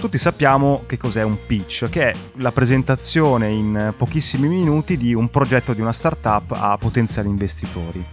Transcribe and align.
Tutti 0.00 0.16
sappiamo 0.16 0.84
che 0.86 0.96
cos'è 0.96 1.24
un 1.24 1.38
pitch, 1.44 1.88
che 1.90 2.12
è 2.12 2.14
la 2.34 2.52
presentazione 2.52 3.50
in 3.50 3.92
pochissimi 3.96 4.46
minuti 4.46 4.96
di 4.96 5.12
un 5.12 5.28
progetto 5.28 5.72
di 5.72 5.80
una 5.80 5.92
startup 5.92 6.52
a 6.52 6.78
potenziali 6.78 7.28
investitori. 7.28 8.04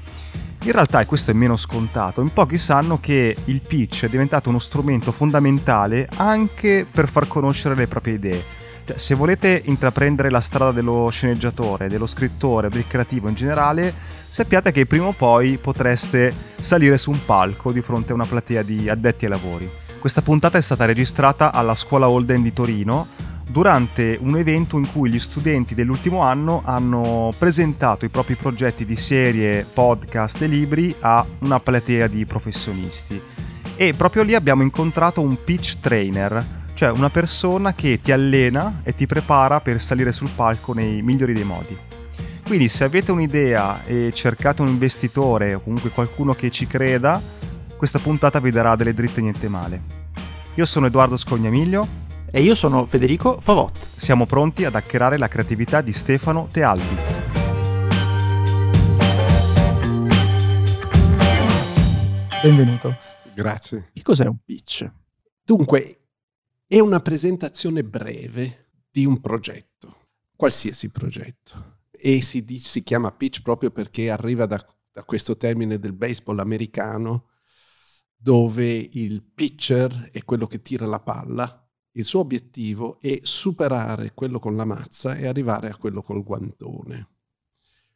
In 0.63 0.71
realtà, 0.71 0.99
e 1.01 1.05
questo 1.05 1.29
è 1.29 1.35
meno 1.35 1.55
scontato, 1.55 2.21
in 2.21 2.33
pochi 2.33 2.57
sanno 2.57 2.99
che 2.99 3.37
il 3.45 3.61
pitch 3.61 4.05
è 4.05 4.09
diventato 4.09 4.49
uno 4.49 4.57
strumento 4.57 5.11
fondamentale 5.11 6.09
anche 6.15 6.87
per 6.91 7.07
far 7.07 7.27
conoscere 7.27 7.75
le 7.75 7.87
proprie 7.87 8.15
idee. 8.15 8.43
Cioè, 8.83 8.97
se 8.97 9.13
volete 9.13 9.61
intraprendere 9.65 10.31
la 10.31 10.41
strada 10.41 10.71
dello 10.71 11.07
sceneggiatore, 11.11 11.87
dello 11.87 12.07
scrittore, 12.07 12.69
del 12.69 12.87
creativo 12.87 13.29
in 13.29 13.35
generale, 13.35 13.93
sappiate 14.27 14.71
che 14.71 14.87
prima 14.87 15.05
o 15.05 15.13
poi 15.13 15.59
potreste 15.59 16.33
salire 16.57 16.97
su 16.97 17.11
un 17.11 17.23
palco 17.25 17.71
di 17.71 17.81
fronte 17.81 18.11
a 18.11 18.15
una 18.15 18.25
platea 18.25 18.63
di 18.63 18.89
addetti 18.89 19.25
ai 19.25 19.31
lavori. 19.31 19.83
Questa 20.05 20.21
puntata 20.21 20.59
è 20.59 20.61
stata 20.61 20.85
registrata 20.85 21.51
alla 21.51 21.73
Scuola 21.73 22.07
Holden 22.07 22.43
di 22.43 22.53
Torino 22.53 23.07
durante 23.49 24.15
un 24.21 24.37
evento 24.37 24.77
in 24.77 24.87
cui 24.91 25.09
gli 25.09 25.17
studenti 25.17 25.73
dell'ultimo 25.73 26.21
anno 26.21 26.61
hanno 26.63 27.33
presentato 27.35 28.05
i 28.05 28.09
propri 28.09 28.35
progetti 28.35 28.85
di 28.85 28.95
serie, 28.95 29.63
podcast 29.65 30.43
e 30.43 30.45
libri 30.45 30.95
a 30.99 31.25
una 31.39 31.59
platea 31.59 32.05
di 32.05 32.23
professionisti. 32.27 33.19
E 33.75 33.95
proprio 33.97 34.21
lì 34.21 34.35
abbiamo 34.35 34.61
incontrato 34.61 35.21
un 35.21 35.43
pitch 35.43 35.79
trainer, 35.79 36.45
cioè 36.75 36.91
una 36.91 37.09
persona 37.09 37.73
che 37.73 37.99
ti 37.99 38.11
allena 38.11 38.81
e 38.83 38.93
ti 38.93 39.07
prepara 39.07 39.59
per 39.59 39.81
salire 39.81 40.11
sul 40.11 40.29
palco 40.35 40.75
nei 40.75 41.01
migliori 41.01 41.33
dei 41.33 41.45
modi. 41.45 41.75
Quindi 42.45 42.69
se 42.69 42.83
avete 42.83 43.11
un'idea 43.11 43.83
e 43.85 44.11
cercate 44.13 44.61
un 44.61 44.67
investitore 44.67 45.55
o 45.55 45.61
comunque 45.61 45.89
qualcuno 45.89 46.35
che 46.35 46.51
ci 46.51 46.67
creda, 46.67 47.19
questa 47.75 47.99
puntata 47.99 48.39
vi 48.39 48.51
darà 48.51 48.75
delle 48.75 48.93
dritte 48.93 49.19
niente 49.19 49.49
male. 49.49 50.04
Io 50.57 50.65
sono 50.65 50.85
Edoardo 50.85 51.17
Scognamiglio 51.17 51.85
e 52.31 52.41
io 52.41 52.55
sono 52.55 52.85
Federico 52.85 53.41
Favot. 53.41 53.77
Siamo 53.97 54.25
pronti 54.25 54.63
ad 54.63 54.73
hackerare 54.75 55.17
la 55.17 55.27
creatività 55.27 55.81
di 55.81 55.91
Stefano 55.91 56.47
Tealdi. 56.49 56.95
Benvenuto. 62.41 62.95
Grazie. 63.33 63.89
Che 63.91 64.01
cos'è 64.01 64.25
un 64.27 64.37
pitch? 64.45 64.89
Dunque, 65.43 65.99
è 66.65 66.79
una 66.79 67.01
presentazione 67.01 67.83
breve 67.83 68.69
di 68.89 69.05
un 69.05 69.19
progetto, 69.19 69.97
qualsiasi 70.37 70.89
progetto. 70.89 71.79
E 71.91 72.21
si, 72.21 72.45
dice, 72.45 72.69
si 72.69 72.83
chiama 72.83 73.11
pitch 73.11 73.41
proprio 73.41 73.71
perché 73.71 74.09
arriva 74.09 74.45
da, 74.45 74.65
da 74.89 75.03
questo 75.03 75.35
termine 75.35 75.79
del 75.79 75.91
baseball 75.91 76.39
americano 76.39 77.31
dove 78.25 78.89
il 78.93 79.21
pitcher 79.21 80.09
è 80.11 80.23
quello 80.23 80.47
che 80.47 80.63
tira 80.63 80.87
la 80.87 80.99
palla, 80.99 81.63
il 81.91 82.03
suo 82.03 82.21
obiettivo 82.21 82.99
è 82.99 83.19
superare 83.21 84.15
quello 84.15 84.39
con 84.39 84.55
la 84.55 84.65
mazza 84.65 85.13
e 85.13 85.27
arrivare 85.27 85.69
a 85.69 85.77
quello 85.77 86.01
col 86.01 86.23
guantone. 86.23 87.09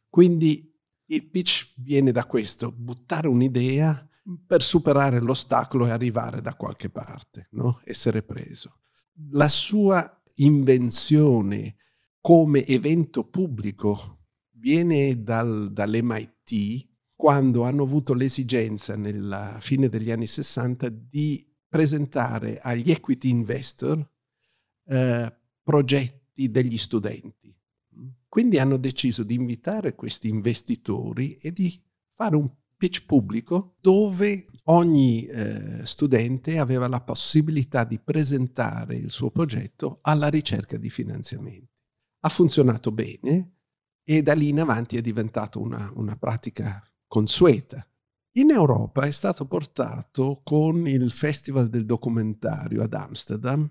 Quindi 0.08 0.72
il 1.06 1.28
pitch 1.28 1.72
viene 1.78 2.12
da 2.12 2.26
questo, 2.26 2.70
buttare 2.70 3.26
un'idea 3.26 4.08
per 4.46 4.62
superare 4.62 5.18
l'ostacolo 5.18 5.86
e 5.86 5.90
arrivare 5.90 6.40
da 6.40 6.54
qualche 6.54 6.90
parte, 6.90 7.48
no? 7.50 7.80
essere 7.82 8.22
preso. 8.22 8.82
La 9.30 9.48
sua 9.48 10.22
invenzione 10.36 11.74
come 12.20 12.64
evento 12.66 13.24
pubblico 13.24 14.26
viene 14.52 15.24
dal, 15.24 15.72
dall'MIT 15.72 16.89
quando 17.20 17.64
hanno 17.64 17.82
avuto 17.82 18.14
l'esigenza 18.14 18.96
nella 18.96 19.58
fine 19.60 19.90
degli 19.90 20.10
anni 20.10 20.26
60 20.26 20.88
di 20.88 21.46
presentare 21.68 22.58
agli 22.62 22.90
equity 22.90 23.28
investor 23.28 24.10
eh, 24.86 25.36
progetti 25.62 26.50
degli 26.50 26.78
studenti. 26.78 27.54
Quindi 28.26 28.58
hanno 28.58 28.78
deciso 28.78 29.22
di 29.22 29.34
invitare 29.34 29.94
questi 29.94 30.30
investitori 30.30 31.34
e 31.34 31.52
di 31.52 31.78
fare 32.08 32.36
un 32.36 32.50
pitch 32.74 33.04
pubblico 33.04 33.76
dove 33.82 34.46
ogni 34.64 35.26
eh, 35.26 35.84
studente 35.84 36.58
aveva 36.58 36.88
la 36.88 37.02
possibilità 37.02 37.84
di 37.84 37.98
presentare 37.98 38.96
il 38.96 39.10
suo 39.10 39.30
progetto 39.30 39.98
alla 40.00 40.28
ricerca 40.28 40.78
di 40.78 40.88
finanziamenti. 40.88 41.68
Ha 42.20 42.28
funzionato 42.30 42.90
bene 42.92 43.56
e 44.02 44.22
da 44.22 44.32
lì 44.32 44.48
in 44.48 44.60
avanti 44.60 44.96
è 44.96 45.02
diventato 45.02 45.60
una, 45.60 45.92
una 45.96 46.16
pratica 46.16 46.82
consueta. 47.10 47.84
In 48.34 48.50
Europa 48.50 49.02
è 49.02 49.10
stato 49.10 49.44
portato 49.44 50.42
con 50.44 50.86
il 50.86 51.10
Festival 51.10 51.68
del 51.68 51.84
documentario 51.84 52.82
ad 52.82 52.94
Amsterdam 52.94 53.68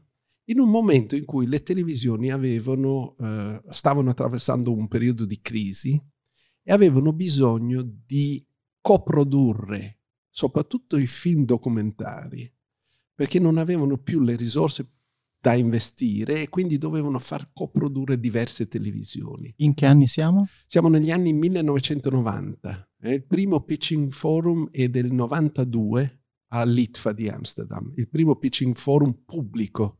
in 0.49 0.59
un 0.59 0.69
momento 0.69 1.15
in 1.15 1.23
cui 1.23 1.47
le 1.47 1.63
televisioni 1.63 2.31
avevano, 2.31 3.15
eh, 3.17 3.61
stavano 3.69 4.09
attraversando 4.09 4.73
un 4.73 4.89
periodo 4.89 5.23
di 5.23 5.39
crisi 5.39 6.01
e 6.61 6.73
avevano 6.73 7.13
bisogno 7.13 7.81
di 7.81 8.45
coprodurre 8.81 9.99
soprattutto 10.29 10.97
i 10.97 11.07
film 11.07 11.45
documentari 11.45 12.51
perché 13.15 13.39
non 13.39 13.57
avevano 13.57 13.97
più 13.97 14.19
le 14.19 14.35
risorse 14.35 14.95
da 15.39 15.53
investire 15.53 16.41
e 16.41 16.49
quindi 16.49 16.77
dovevano 16.77 17.19
far 17.19 17.51
coprodurre 17.53 18.19
diverse 18.19 18.67
televisioni. 18.67 19.53
In 19.57 19.73
che 19.73 19.85
anni 19.85 20.07
siamo? 20.07 20.45
Siamo 20.65 20.89
negli 20.89 21.11
anni 21.11 21.31
1990. 21.31 22.88
Eh, 23.01 23.13
il 23.13 23.25
primo 23.25 23.61
pitching 23.61 24.11
forum 24.11 24.69
è 24.71 24.89
del 24.89 25.11
92 25.11 26.23
all'ITFA 26.49 27.11
di 27.13 27.29
Amsterdam, 27.29 27.91
il 27.95 28.09
primo 28.09 28.35
pitching 28.35 28.75
forum 28.75 29.23
pubblico. 29.25 29.99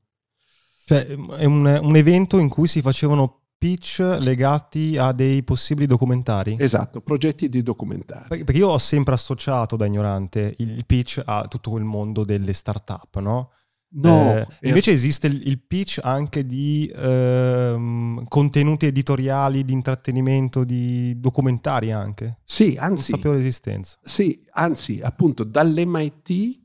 Cioè 0.85 1.05
è 1.05 1.45
un, 1.45 1.65
un 1.65 1.95
evento 1.95 2.39
in 2.39 2.49
cui 2.49 2.67
si 2.67 2.81
facevano 2.81 3.43
pitch 3.59 3.99
legati 4.19 4.97
a 4.97 5.11
dei 5.11 5.43
possibili 5.43 5.85
documentari? 5.85 6.55
Esatto, 6.57 7.01
progetti 7.01 7.49
di 7.49 7.61
documentari. 7.61 8.43
Perché 8.43 8.57
io 8.57 8.69
ho 8.69 8.77
sempre 8.77 9.13
associato 9.13 9.75
da 9.75 9.85
ignorante 9.85 10.55
il 10.57 10.85
pitch 10.85 11.21
a 11.23 11.45
tutto 11.47 11.71
quel 11.71 11.83
mondo 11.83 12.23
delle 12.23 12.53
start-up, 12.53 13.19
no? 13.19 13.51
No, 13.91 14.35
eh, 14.35 14.47
invece 14.67 14.91
esiste 14.91 15.25
il, 15.25 15.47
il, 15.47 15.59
pitch 15.59 15.99
anche 16.03 16.45
di 16.45 16.91
ehm, 16.95 18.27
contenuti 18.27 18.85
editoriali, 18.85 19.65
di 19.65 19.73
intrattenimento, 19.73 20.63
di 20.63 21.19
documentari 21.19 21.91
anche. 21.91 22.39
Sì, 22.43 22.75
anzi. 22.79 23.11
Non 23.11 23.19
sapevo 23.19 23.33
l'esistenza. 23.33 23.97
Sì, 24.03 24.45
anzi, 24.51 24.99
appunto, 25.01 25.43
dall'MIT 25.43 26.59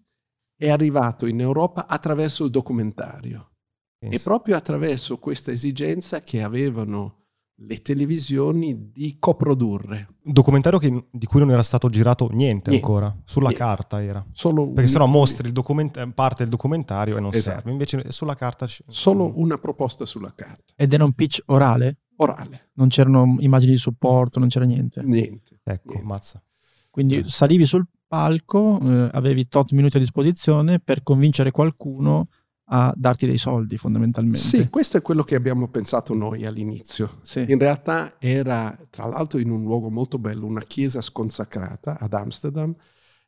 è 0.54 0.68
arrivato 0.68 1.26
in 1.26 1.40
Europa 1.40 1.86
attraverso 1.86 2.44
il 2.44 2.50
documentario. 2.50 3.52
Penso. 3.98 4.16
E 4.16 4.20
proprio 4.20 4.56
attraverso 4.56 5.18
questa 5.18 5.50
esigenza 5.50 6.20
che 6.20 6.42
avevano 6.42 7.23
le 7.56 7.82
televisioni 7.82 8.90
di 8.92 9.16
coprodurre. 9.18 10.08
Un 10.24 10.32
documentario 10.32 10.78
che, 10.78 11.06
di 11.10 11.26
cui 11.26 11.40
non 11.40 11.50
era 11.50 11.62
stato 11.62 11.88
girato 11.88 12.28
niente, 12.30 12.70
niente 12.70 12.74
ancora, 12.74 13.16
sulla 13.24 13.48
niente. 13.48 13.64
carta 13.64 14.02
era. 14.02 14.26
Solo 14.32 14.70
Perché 14.72 14.88
sennò 14.90 15.06
mostri 15.06 15.52
document- 15.52 16.12
parte 16.12 16.42
del 16.42 16.50
documentario 16.50 17.16
e 17.16 17.20
non 17.20 17.32
esatto. 17.32 17.56
serve, 17.56 17.70
invece 17.70 18.10
sulla 18.10 18.34
carta... 18.34 18.66
C- 18.66 18.82
Solo 18.86 19.32
una 19.38 19.58
proposta 19.58 20.04
sulla 20.04 20.32
carta. 20.34 20.72
Ed 20.74 20.92
era 20.92 21.04
un 21.04 21.12
pitch 21.12 21.42
orale? 21.46 21.98
Orale. 22.16 22.70
Non 22.74 22.88
c'erano 22.88 23.36
immagini 23.38 23.72
di 23.72 23.78
supporto, 23.78 24.38
non 24.38 24.48
c'era 24.48 24.64
niente? 24.64 25.02
Niente. 25.02 25.60
Ecco, 25.62 25.92
niente. 25.92 26.06
mazza. 26.06 26.42
Quindi 26.90 27.18
eh. 27.18 27.24
salivi 27.26 27.64
sul 27.66 27.86
palco, 28.06 28.80
eh, 28.80 29.10
avevi 29.12 29.46
tot 29.48 29.72
minuti 29.72 29.96
a 29.96 30.00
disposizione 30.00 30.80
per 30.80 31.02
convincere 31.02 31.50
qualcuno 31.50 32.28
a 32.66 32.92
darti 32.96 33.26
dei 33.26 33.38
soldi 33.38 33.76
fondamentalmente. 33.76 34.38
Sì, 34.38 34.68
questo 34.70 34.96
è 34.96 35.02
quello 35.02 35.22
che 35.22 35.34
abbiamo 35.34 35.68
pensato 35.68 36.14
noi 36.14 36.46
all'inizio. 36.46 37.18
Sì. 37.22 37.44
In 37.48 37.58
realtà 37.58 38.16
era 38.18 38.78
tra 38.90 39.06
l'altro 39.06 39.38
in 39.38 39.50
un 39.50 39.62
luogo 39.62 39.90
molto 39.90 40.18
bello, 40.18 40.46
una 40.46 40.62
chiesa 40.62 41.00
sconsacrata 41.00 41.98
ad 41.98 42.12
Amsterdam 42.14 42.74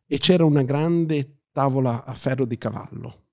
e 0.06 0.18
c'era 0.18 0.44
una 0.44 0.62
grande 0.62 1.42
tavola 1.52 2.04
a 2.04 2.14
ferro 2.14 2.44
di 2.44 2.56
cavallo 2.56 3.24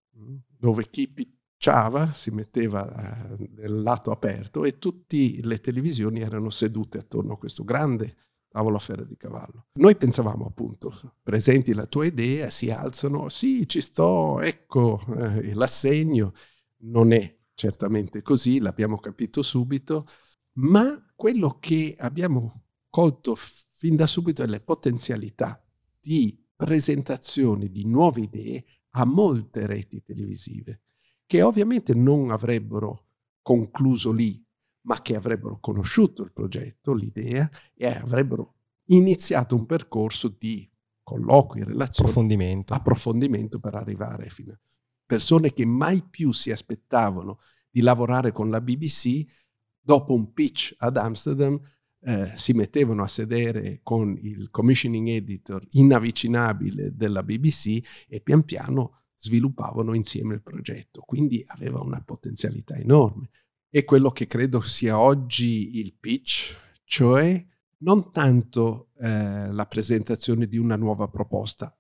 dove 0.64 0.90
chi 0.90 1.10
picciava 1.10 2.14
si 2.14 2.32
metteva 2.32 3.34
eh, 3.34 3.50
nel 3.58 3.82
lato 3.82 4.12
aperto 4.12 4.64
e 4.64 4.80
tutte 4.80 5.40
le 5.42 5.60
televisioni 5.60 6.22
erano 6.22 6.50
sedute 6.50 7.00
attorno 7.00 7.34
a 7.34 7.38
questo 7.38 7.66
grande 7.66 8.16
tavola 8.54 8.78
ferro 8.78 9.04
di 9.04 9.18
cavallo. 9.18 9.66
Noi 9.80 9.96
pensavamo 9.96 10.46
appunto, 10.46 10.94
presenti 11.24 11.74
la 11.74 11.88
tua 11.88 12.06
idea, 12.06 12.52
si 12.52 12.70
alzano, 12.70 13.28
sì, 13.28 13.68
ci 13.68 13.82
sto, 13.82 14.40
ecco 14.42 15.04
eh, 15.18 15.56
l'assegno. 15.56 16.34
Non 16.84 17.12
è 17.14 17.40
certamente 17.56 18.22
così, 18.22 18.60
l'abbiamo 18.60 18.98
capito 19.00 19.42
subito, 19.42 20.06
ma 20.58 21.04
quello 21.16 21.58
che 21.60 21.96
abbiamo 21.98 22.66
colto 22.90 23.36
fin 23.36 23.96
da 23.96 24.06
subito 24.06 24.44
è 24.44 24.46
le 24.46 24.62
potenzialità 24.62 25.60
di 26.00 26.40
presentazione 26.56 27.70
di 27.70 27.88
nuove 27.88 28.22
idee 28.22 28.66
a 28.92 29.06
molte 29.06 29.66
reti 29.66 30.04
televisive, 30.04 30.82
che 31.26 31.42
ovviamente 31.42 31.96
non 31.96 32.30
avrebbero 32.30 33.08
concluso 33.42 34.12
lì 34.12 34.43
ma 34.84 35.02
che 35.02 35.16
avrebbero 35.16 35.60
conosciuto 35.60 36.24
il 36.24 36.32
progetto, 36.32 36.94
l'idea 36.94 37.50
e 37.74 37.88
avrebbero 37.88 38.56
iniziato 38.86 39.56
un 39.56 39.66
percorso 39.66 40.36
di 40.38 40.70
colloqui, 41.04 41.64
relazioni, 41.64 42.10
approfondimento, 42.10 42.74
approfondimento 42.74 43.60
per 43.60 43.76
arrivare 43.76 44.30
fino 44.30 44.54
a 44.54 44.60
persone 45.06 45.54
che 45.54 45.66
mai 45.66 46.04
più 46.10 46.32
si 46.32 46.50
aspettavano 46.52 47.40
di 47.70 47.82
lavorare 47.82 48.32
con 48.32 48.50
la 48.50 48.62
BBC, 48.62 49.24
dopo 49.80 50.14
un 50.14 50.34
pitch 50.34 50.74
ad 50.78 50.98
Amsterdam, 50.98 51.60
eh, 52.06 52.32
si 52.36 52.54
mettevano 52.54 53.04
a 53.04 53.08
sedere 53.08 53.80
con 53.84 54.18
il 54.22 54.50
commissioning 54.50 55.08
editor 55.10 55.66
inavvicinabile 55.72 56.96
della 56.96 57.24
BBC 57.24 57.80
e 58.08 58.22
pian 58.22 58.44
piano 58.44 59.04
sviluppavano 59.18 59.94
insieme 59.94 60.34
il 60.34 60.42
progetto. 60.42 61.02
Quindi 61.02 61.44
aveva 61.48 61.80
una 61.80 62.02
potenzialità 62.02 62.76
enorme. 62.76 63.30
E 63.76 63.86
quello 63.86 64.12
che 64.12 64.28
credo 64.28 64.62
sia 64.62 65.00
oggi 65.00 65.80
il 65.80 65.96
pitch, 66.00 66.56
cioè 66.84 67.44
non 67.80 68.12
tanto 68.12 68.92
eh, 69.00 69.52
la 69.52 69.66
presentazione 69.66 70.46
di 70.46 70.58
una 70.58 70.76
nuova 70.76 71.08
proposta, 71.08 71.76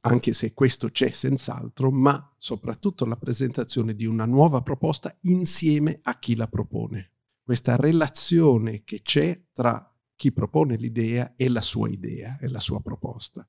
anche 0.00 0.32
se 0.32 0.54
questo 0.54 0.88
c'è 0.88 1.10
senz'altro, 1.10 1.92
ma 1.92 2.34
soprattutto 2.36 3.04
la 3.04 3.16
presentazione 3.16 3.94
di 3.94 4.06
una 4.06 4.24
nuova 4.24 4.62
proposta 4.62 5.16
insieme 5.22 6.00
a 6.02 6.18
chi 6.18 6.34
la 6.34 6.48
propone 6.48 7.12
questa 7.46 7.76
relazione 7.76 8.82
che 8.82 9.02
c'è 9.02 9.40
tra 9.52 9.88
chi 10.16 10.32
propone 10.32 10.74
l'idea 10.74 11.36
e 11.36 11.48
la 11.48 11.60
sua 11.60 11.88
idea 11.88 12.38
e 12.40 12.48
la 12.48 12.58
sua 12.58 12.80
proposta. 12.80 13.48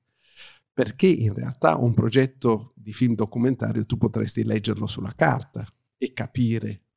Perché 0.72 1.08
in 1.08 1.34
realtà 1.34 1.74
un 1.74 1.94
progetto 1.94 2.74
di 2.76 2.92
film 2.92 3.16
documentario 3.16 3.84
tu 3.86 3.96
potresti 3.96 4.44
leggerlo 4.44 4.86
sulla 4.86 5.12
carta 5.16 5.66
e 5.96 6.12
capire 6.12 6.87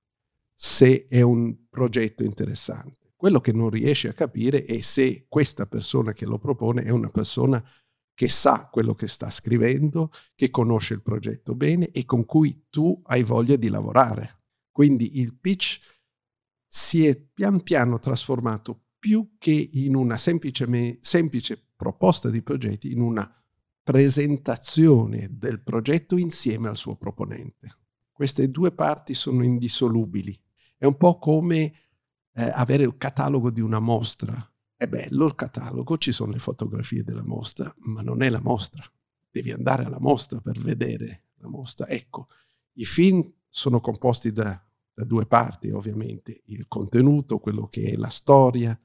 se 0.64 1.08
è 1.08 1.22
un 1.22 1.68
progetto 1.72 2.22
interessante. 2.22 3.14
Quello 3.16 3.40
che 3.40 3.52
non 3.52 3.72
riesci 3.72 4.08
a 4.08 4.14
capire 4.14 4.62
è 4.62 4.80
se 4.82 5.26
questa 5.28 5.66
persona 5.66 6.14
che 6.14 6.28
lo 6.28 6.38
propone 6.38 6.84
è 6.84 6.92
una 6.92 7.10
persona 7.10 7.68
che 8.14 8.30
sa 8.30 8.70
quello 8.72 8.94
che 8.94 9.08
sta 9.08 9.32
scrivendo, 9.32 10.12
che 10.36 10.52
conosce 10.52 10.94
il 10.94 11.02
progetto 11.02 11.56
bene 11.56 11.90
e 11.90 12.06
con 12.06 12.26
cui 12.26 12.68
tu 12.70 13.02
hai 13.06 13.24
voglia 13.24 13.56
di 13.56 13.70
lavorare. 13.70 14.42
Quindi 14.70 15.18
il 15.20 15.34
pitch 15.34 15.80
si 16.68 17.08
è 17.08 17.20
pian 17.20 17.64
piano 17.64 17.98
trasformato 17.98 18.84
più 19.00 19.38
che 19.40 19.70
in 19.72 19.96
una 19.96 20.16
semplice, 20.16 21.00
semplice 21.02 21.60
proposta 21.76 22.30
di 22.30 22.44
progetti, 22.44 22.92
in 22.92 23.02
una 23.02 23.28
presentazione 23.82 25.28
del 25.32 25.60
progetto 25.64 26.18
insieme 26.18 26.68
al 26.68 26.78
suo 26.78 26.96
proponente. 26.98 27.78
Queste 28.12 28.52
due 28.52 28.72
parti 28.72 29.16
sono 29.16 29.44
indissolubili. 29.44 30.40
È 30.82 30.86
un 30.86 30.98
po' 30.98 31.20
come 31.20 31.74
eh, 32.34 32.52
avere 32.54 32.84
il 32.84 32.98
catalogo 32.98 33.52
di 33.52 33.62
una 33.62 33.80
mostra. 33.80 34.44
È 34.76 34.88
bello 34.88 35.28
il 35.28 35.36
catalogo, 35.36 36.00
ci 36.00 36.12
sono 36.12 36.32
le 36.32 36.40
fotografie 36.40 37.04
della 37.04 37.24
mostra, 37.24 37.72
ma 37.82 38.02
non 38.02 38.24
è 38.24 38.30
la 38.30 38.42
mostra. 38.42 38.84
Devi 39.30 39.52
andare 39.52 39.84
alla 39.84 40.00
mostra 40.00 40.40
per 40.40 40.60
vedere 40.60 41.26
la 41.36 41.48
mostra. 41.48 41.88
Ecco, 41.88 42.30
i 42.74 42.86
film 42.86 43.32
sono 43.48 43.80
composti 43.80 44.32
da 44.32 44.60
da 44.94 45.06
due 45.06 45.26
parti 45.26 45.70
ovviamente, 45.70 46.42
il 46.46 46.68
contenuto, 46.68 47.40
quello 47.40 47.68
che 47.68 47.92
è 47.92 47.96
la 47.96 48.10
storia, 48.10 48.80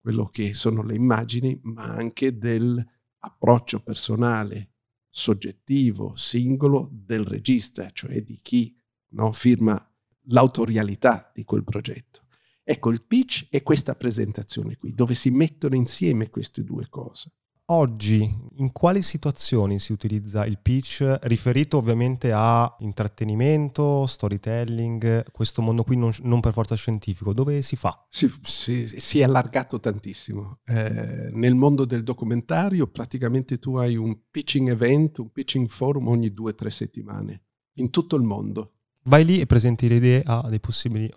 quello 0.00 0.26
che 0.26 0.54
sono 0.54 0.82
le 0.82 0.94
immagini, 0.94 1.58
ma 1.62 1.84
anche 1.84 2.36
dell'approccio 2.36 3.80
personale, 3.80 4.72
soggettivo, 5.08 6.14
singolo 6.14 6.88
del 6.92 7.24
regista, 7.24 7.88
cioè 7.90 8.22
di 8.22 8.38
chi 8.42 8.76
no, 9.10 9.32
firma 9.32 9.90
l'autorialità 10.26 11.30
di 11.34 11.44
quel 11.44 11.64
progetto. 11.64 12.22
Ecco, 12.62 12.90
il 12.90 13.04
pitch 13.04 13.46
è 13.50 13.62
questa 13.62 13.94
presentazione 13.94 14.76
qui, 14.76 14.92
dove 14.92 15.14
si 15.14 15.30
mettono 15.30 15.76
insieme 15.76 16.30
queste 16.30 16.64
due 16.64 16.86
cose. 16.88 17.32
Oggi 17.68 18.32
in 18.58 18.70
quali 18.70 19.02
situazioni 19.02 19.80
si 19.80 19.90
utilizza 19.90 20.46
il 20.46 20.60
pitch 20.60 21.18
riferito 21.22 21.78
ovviamente 21.78 22.30
a 22.32 22.76
intrattenimento, 22.78 24.06
storytelling, 24.06 25.32
questo 25.32 25.62
mondo 25.62 25.82
qui 25.82 25.96
non, 25.96 26.12
non 26.22 26.38
per 26.38 26.52
forza 26.52 26.76
scientifico, 26.76 27.32
dove 27.32 27.62
si 27.62 27.74
fa? 27.74 28.06
Si, 28.08 28.32
si, 28.42 28.86
si 28.86 29.18
è 29.18 29.24
allargato 29.24 29.80
tantissimo. 29.80 30.60
Eh, 30.64 31.30
nel 31.32 31.56
mondo 31.56 31.84
del 31.84 32.04
documentario 32.04 32.86
praticamente 32.86 33.58
tu 33.58 33.74
hai 33.74 33.96
un 33.96 34.16
pitching 34.30 34.68
event, 34.68 35.18
un 35.18 35.32
pitching 35.32 35.68
forum 35.68 36.06
ogni 36.06 36.32
due 36.32 36.52
o 36.52 36.54
tre 36.54 36.70
settimane, 36.70 37.46
in 37.78 37.90
tutto 37.90 38.14
il 38.14 38.22
mondo. 38.22 38.75
Vai 39.06 39.24
lì 39.24 39.40
e 39.40 39.46
presenti 39.46 39.86
le 39.88 39.94
idee 39.96 40.22
a 40.24 40.48
dei 40.48 40.58
possibili 40.58 41.08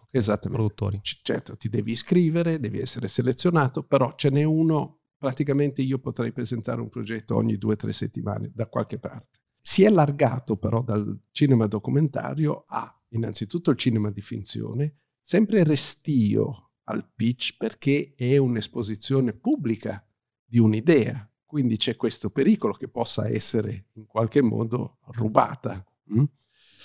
produttori. 0.49 0.99
C- 1.01 1.21
certo, 1.23 1.57
ti 1.57 1.69
devi 1.69 1.91
iscrivere, 1.91 2.59
devi 2.59 2.79
essere 2.79 3.07
selezionato, 3.07 3.83
però 3.83 4.13
ce 4.15 4.29
n'è 4.29 4.43
uno 4.43 4.99
praticamente 5.17 5.81
io 5.81 5.97
potrei 5.97 6.31
presentare 6.31 6.81
un 6.81 6.89
progetto 6.89 7.35
ogni 7.35 7.57
due 7.57 7.73
o 7.73 7.75
tre 7.75 7.91
settimane 7.91 8.51
da 8.53 8.67
qualche 8.67 8.99
parte. 8.99 9.39
Si 9.59 9.83
è 9.83 9.87
allargato 9.87 10.55
però 10.57 10.83
dal 10.83 11.19
cinema 11.31 11.65
documentario 11.65 12.63
a 12.67 12.95
innanzitutto 13.09 13.71
il 13.71 13.77
cinema 13.77 14.11
di 14.11 14.21
finzione, 14.21 14.99
sempre 15.19 15.63
restio 15.63 16.73
al 16.83 17.09
pitch 17.13 17.57
perché 17.57 18.13
è 18.15 18.37
un'esposizione 18.37 19.33
pubblica 19.33 20.05
di 20.45 20.59
un'idea, 20.59 21.27
quindi 21.43 21.77
c'è 21.77 21.95
questo 21.95 22.29
pericolo 22.29 22.73
che 22.73 22.87
possa 22.87 23.27
essere 23.27 23.87
in 23.93 24.05
qualche 24.05 24.43
modo 24.43 24.99
rubata. 25.07 25.83
Mm? 26.13 26.23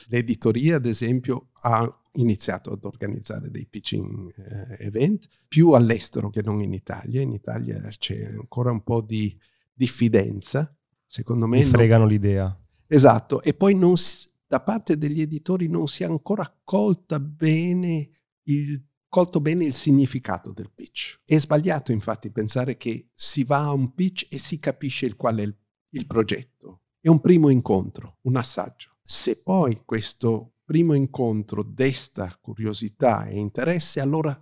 L'editoria, 0.08 0.76
ad 0.76 0.86
esempio, 0.86 1.48
ha 1.62 2.00
iniziato 2.14 2.70
ad 2.70 2.84
organizzare 2.84 3.50
dei 3.50 3.66
pitching 3.66 4.32
eh, 4.36 4.84
event, 4.84 5.26
più 5.48 5.70
all'estero 5.70 6.30
che 6.30 6.42
non 6.42 6.60
in 6.60 6.72
Italia. 6.72 7.20
In 7.20 7.32
Italia 7.32 7.80
c'è 7.88 8.24
ancora 8.24 8.70
un 8.70 8.82
po' 8.82 9.00
di 9.00 9.36
diffidenza, 9.72 10.74
secondo 11.06 11.46
me. 11.46 11.58
Mi 11.58 11.64
fregano 11.64 12.04
non... 12.04 12.12
l'idea. 12.12 12.58
Esatto, 12.86 13.42
e 13.42 13.54
poi 13.54 13.78
si, 13.96 14.28
da 14.46 14.60
parte 14.60 14.96
degli 14.96 15.20
editori 15.20 15.68
non 15.68 15.88
si 15.88 16.02
è 16.02 16.06
ancora 16.06 16.54
colta 16.62 17.18
bene 17.18 18.10
il, 18.44 18.80
colto 19.08 19.40
bene 19.40 19.64
il 19.64 19.72
significato 19.72 20.52
del 20.52 20.70
pitch. 20.72 21.20
È 21.24 21.38
sbagliato 21.38 21.92
infatti 21.92 22.30
pensare 22.30 22.76
che 22.76 23.08
si 23.14 23.42
va 23.42 23.64
a 23.64 23.72
un 23.72 23.94
pitch 23.94 24.26
e 24.30 24.38
si 24.38 24.58
capisce 24.58 25.06
il 25.06 25.16
qual 25.16 25.38
è 25.38 25.42
il, 25.42 25.56
il 25.90 26.06
progetto. 26.06 26.82
È 27.00 27.08
un 27.08 27.20
primo 27.20 27.48
incontro, 27.48 28.18
un 28.22 28.36
assaggio. 28.36 28.94
Se 29.06 29.42
poi 29.42 29.82
questo 29.84 30.54
primo 30.64 30.94
incontro 30.94 31.62
desta 31.62 32.34
curiosità 32.40 33.26
e 33.26 33.38
interesse, 33.38 34.00
allora 34.00 34.34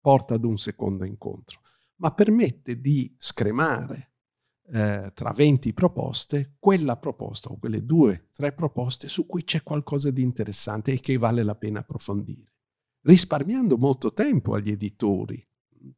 porta 0.00 0.34
ad 0.34 0.44
un 0.44 0.58
secondo 0.58 1.04
incontro, 1.04 1.60
ma 1.98 2.12
permette 2.12 2.80
di 2.80 3.14
scremare 3.16 4.14
eh, 4.72 5.12
tra 5.14 5.30
20 5.30 5.72
proposte 5.72 6.56
quella 6.58 6.96
proposta 6.96 7.48
o 7.50 7.58
quelle 7.58 7.84
due, 7.84 8.30
tre 8.32 8.52
proposte 8.52 9.08
su 9.08 9.24
cui 9.24 9.44
c'è 9.44 9.62
qualcosa 9.62 10.10
di 10.10 10.22
interessante 10.22 10.92
e 10.92 10.98
che 10.98 11.16
vale 11.16 11.44
la 11.44 11.54
pena 11.54 11.78
approfondire, 11.78 12.54
risparmiando 13.02 13.78
molto 13.78 14.12
tempo 14.12 14.54
agli 14.54 14.70
editori, 14.70 15.46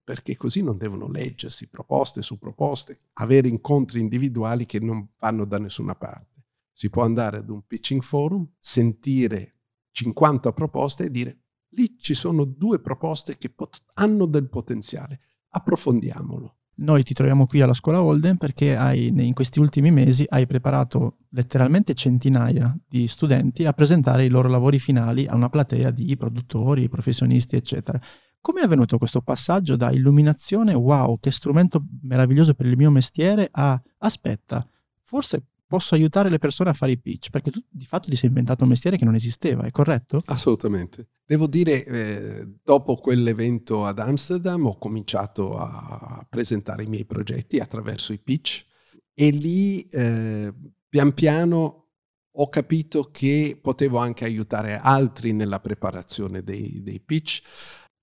perché 0.05 0.37
così 0.37 0.63
non 0.63 0.77
devono 0.77 1.09
leggersi 1.09 1.71
proposte 1.71 2.21
su 2.21 2.39
proposte, 2.39 3.01
avere 3.15 3.49
incontri 3.49 3.99
individuali 3.99 4.67
che 4.67 4.79
non 4.79 5.09
vanno 5.19 5.47
da 5.47 5.59
nessuna 5.59 5.95
parte. 5.95 6.30
Si 6.73 6.89
può 6.91 7.03
andare 7.03 7.39
ad 7.39 7.51
un 7.51 7.63
pitching 7.67 8.03
forum, 8.03 8.49
sentire 8.59 9.57
50 9.93 10.53
proposte 10.53 11.05
e 11.05 11.11
dire 11.11 11.39
lì 11.71 11.97
ci 11.99 12.15
sono 12.15 12.45
due 12.45 12.81
proposte 12.81 13.37
che 13.39 13.51
pot- 13.51 13.83
hanno 13.95 14.27
del 14.27 14.49
potenziale, 14.49 15.21
approfondiamolo. 15.51 16.57
Noi 16.81 17.03
ti 17.03 17.13
troviamo 17.13 17.47
qui 17.47 17.61
alla 17.61 17.75
scuola 17.75 18.03
Holden 18.03 18.39
perché 18.39 18.75
hai, 18.75 19.09
in 19.09 19.35
questi 19.35 19.61
ultimi 19.61 19.91
mesi 19.91 20.25
hai 20.27 20.47
preparato 20.47 21.19
letteralmente 21.31 21.93
centinaia 21.93 22.75
di 22.89 23.07
studenti 23.07 23.67
a 23.67 23.75
presentare 23.75 24.25
i 24.25 24.31
loro 24.31 24.49
lavori 24.49 24.79
finali 24.79 25.27
a 25.27 25.35
una 25.35 25.51
platea 25.51 25.91
di 25.91 26.17
produttori, 26.17 26.89
professionisti, 26.89 27.57
eccetera. 27.57 28.01
Come 28.41 28.63
è 28.63 28.65
avvenuto 28.65 28.97
questo 28.97 29.21
passaggio 29.21 29.77
da 29.77 29.91
illuminazione, 29.91 30.73
wow, 30.73 31.19
che 31.21 31.31
strumento 31.31 31.85
meraviglioso 32.01 32.55
per 32.55 32.65
il 32.65 32.79
mio 32.79 32.91
mestiere, 32.91 33.49
a 33.53 33.79
aspetta, 33.99 34.67
forse 35.03 35.50
posso 35.71 35.95
aiutare 35.95 36.31
le 36.31 36.41
persone 36.41 36.71
a 36.71 36.73
fare 36.73 36.91
i 36.91 36.99
pitch, 36.99 37.31
perché 37.31 37.53
tu 37.53 37.61
di 37.71 37.85
fatto 37.85 38.09
ti 38.11 38.17
sei 38.17 38.29
inventato 38.29 38.65
un 38.65 38.71
mestiere 38.71 38.97
che 38.97 39.05
non 39.05 39.15
esisteva, 39.15 39.63
è 39.63 39.71
corretto? 39.71 40.21
Assolutamente. 40.25 41.11
Devo 41.25 41.47
dire, 41.47 41.85
eh, 41.85 42.55
dopo 42.61 42.97
quell'evento 42.97 43.87
ad 43.87 44.01
Amsterdam 44.01 44.67
ho 44.67 44.77
cominciato 44.79 45.57
a 45.57 46.27
presentare 46.29 46.83
i 46.83 46.89
miei 46.89 47.05
progetti 47.05 47.61
attraverso 47.61 48.13
i 48.13 48.19
pitch 48.19 48.67
e 49.15 49.31
lì 49.31 49.83
eh, 49.83 50.53
pian 50.89 51.15
piano 51.15 51.91
ho 52.33 52.49
capito 52.49 53.13
che 53.13 53.57
potevo 53.63 53.99
anche 53.99 54.25
aiutare 54.25 54.77
altri 54.77 55.33
nella 55.33 55.61
preparazione 55.61 56.43
dei, 56.43 56.83
dei 56.83 56.99
pitch, 56.99 57.43